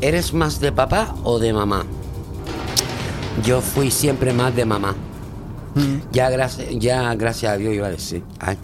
[0.00, 1.86] ¿Eres más de papá o de mamá?
[3.42, 4.94] Yo fui siempre más de mamá.
[5.74, 5.96] Mm.
[6.12, 8.22] Ya, gracias, ya gracias a Dios iba a decir.
[8.38, 8.56] Ay,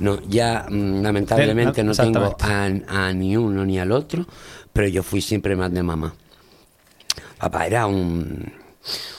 [0.00, 4.26] no, ya mm, lamentablemente no tengo a, ni uno ni al otro,
[4.72, 6.14] pero yo fui siempre más de mamá.
[7.38, 8.52] Papá era un,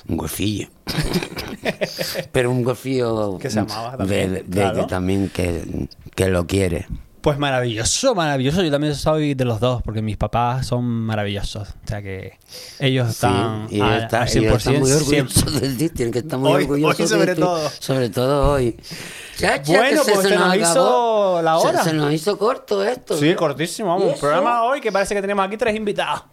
[0.07, 0.67] un golfillo.
[2.31, 4.75] pero un golfillo Que se amaba de- también, de- de claro.
[4.81, 6.85] que también que, que lo quiere.
[7.21, 8.61] Pues maravilloso, maravilloso.
[8.63, 11.67] Yo también soy de los dos, porque mis papás son maravillosos.
[11.69, 12.37] O sea que
[12.79, 14.79] ellos Sí, están y a- ellos está- al ellos están 100%.
[14.79, 17.69] muy orgullosos de ti, tienen que estar muy Hoy- orgullosos hoy sobre de ti, todo.
[17.79, 18.77] Sobre todo hoy.
[19.37, 21.83] Chacha, Bueno, pues se nos hizo la hora.
[21.83, 23.17] Se, nos hizo corto esto.
[23.17, 23.35] Sí, ¿no?
[23.35, 23.89] cortísimo.
[23.97, 26.23] Vamos, programa hoy que parece que tenemos aquí tres invitados.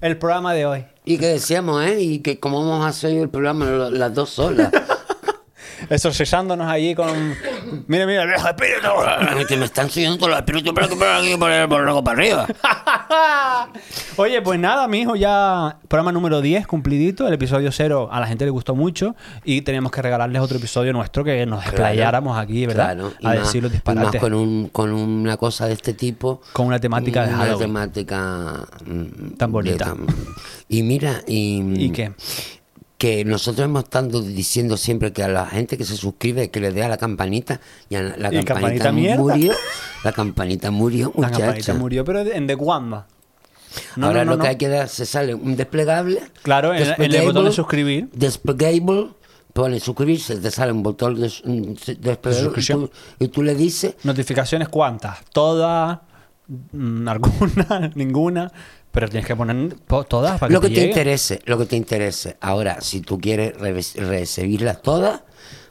[0.00, 0.84] El programa de hoy.
[1.04, 2.00] Y que decíamos, ¿eh?
[2.00, 4.70] Y que como vamos a hacer el programa las dos solas.
[5.90, 7.34] Exorcizándonos allí con.
[7.86, 9.46] Mira, mira, el viejo espíritu.
[9.48, 12.46] que me están subiendo todos los espíritus para que por aquí, por, el- por arriba.
[14.16, 17.26] Oye, pues nada, mi hijo, ya programa número 10 cumplidito.
[17.28, 19.14] El episodio 0 a la gente le gustó mucho
[19.44, 22.94] y teníamos que regalarles otro episodio nuestro que nos explayáramos aquí, ¿verdad?
[22.94, 24.20] Claro, y a más- decir los y más disparates.
[24.20, 26.40] con, un, con una cosa de este tipo.
[26.52, 27.58] Con una temática de una Halloween.
[27.68, 28.54] temática
[29.36, 29.84] Tan bonita.
[29.84, 30.06] de tan-
[30.68, 32.12] y mira, y, ¿Y qué?
[32.98, 36.72] Que nosotros hemos estado diciendo siempre que a la gente que se suscribe que le
[36.72, 39.52] dé a la campanita y a la ¿Y campanita, campanita murió
[40.04, 43.06] la campanita murió La muchacha campanita murió, pero en The Wanda.
[43.96, 47.00] No, ahora no, no, lo que hay que dar se sale un desplegable Claro, en-
[47.00, 48.08] en el botón de suscribir.
[48.12, 49.08] desplegable
[49.52, 52.80] pone suscribirse te sale un botón de, un desplegable y suscripción.
[52.88, 52.90] tú,
[53.20, 55.18] y tú le dices ¿Notificaciones cuántas?
[55.32, 55.98] ¿Todas?
[56.72, 57.90] Mm, ¿Alguna?
[57.94, 58.50] ¿Ninguna?
[58.92, 61.76] Pero tienes que poner po- todas para que lo que te interese lo que te
[61.76, 63.54] interese ahora si tú quieres
[63.96, 65.20] recibirlas todas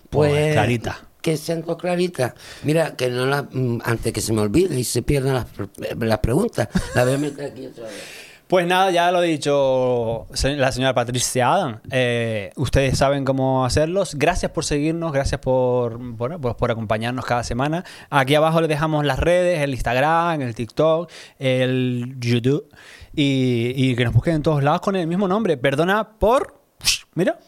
[0.10, 1.00] pues, Pues, clarita.
[1.22, 4.84] que sean todas claritas mira que no las mm, antes que se me olvide y
[4.84, 5.68] se pierdan las, pre-
[6.00, 7.94] las preguntas la voy a meter aquí otra vez
[8.48, 11.82] Pues nada, ya lo ha dicho la señora Patricia Adam.
[11.92, 14.16] Eh, ustedes saben cómo hacerlos.
[14.16, 17.84] Gracias por seguirnos, gracias por, bueno, pues por acompañarnos cada semana.
[18.10, 22.70] Aquí abajo les dejamos las redes, el Instagram, el TikTok, el YouTube.
[23.20, 25.58] Y, y que nos busquen en todos lados con el mismo nombre.
[25.58, 26.54] Perdona por...
[27.16, 27.40] Mira.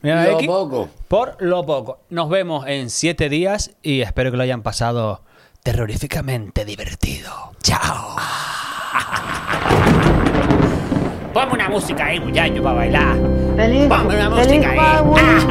[0.00, 0.46] Mira Lo X.
[0.46, 0.88] poco.
[1.06, 1.98] Por lo poco.
[2.08, 5.22] Nos vemos en siete días y espero que lo hayan pasado
[5.62, 7.30] terroríficamente divertido.
[7.62, 8.16] Chao.
[11.34, 13.14] Ponme una música ahí, muchacho, para bailar.
[13.56, 14.78] Feliz, Ponme una feliz música ahí.
[14.78, 15.46] Halloween.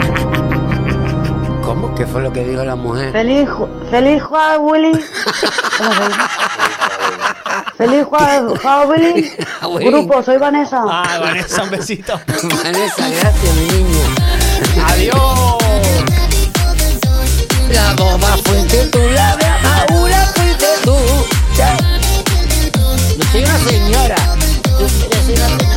[1.62, 1.94] ¿Cómo?
[1.94, 3.12] ¿Qué fue lo que dijo la mujer?
[3.12, 3.48] Feliz,
[3.92, 5.00] feliz Halloween.
[7.78, 9.32] Feliz ah, jueves, Javi.
[9.62, 10.84] Ah, Grupo, soy Vanessa.
[10.84, 12.20] Ah, Vanessa, un besito.
[12.64, 14.06] Vanessa, gracias, mi niña.
[14.88, 15.58] Adiós.
[17.72, 20.96] La boba fuiste tú, la bravura fuiste tú.
[23.18, 24.16] Yo soy una señora.
[24.80, 25.77] Yo soy una señora.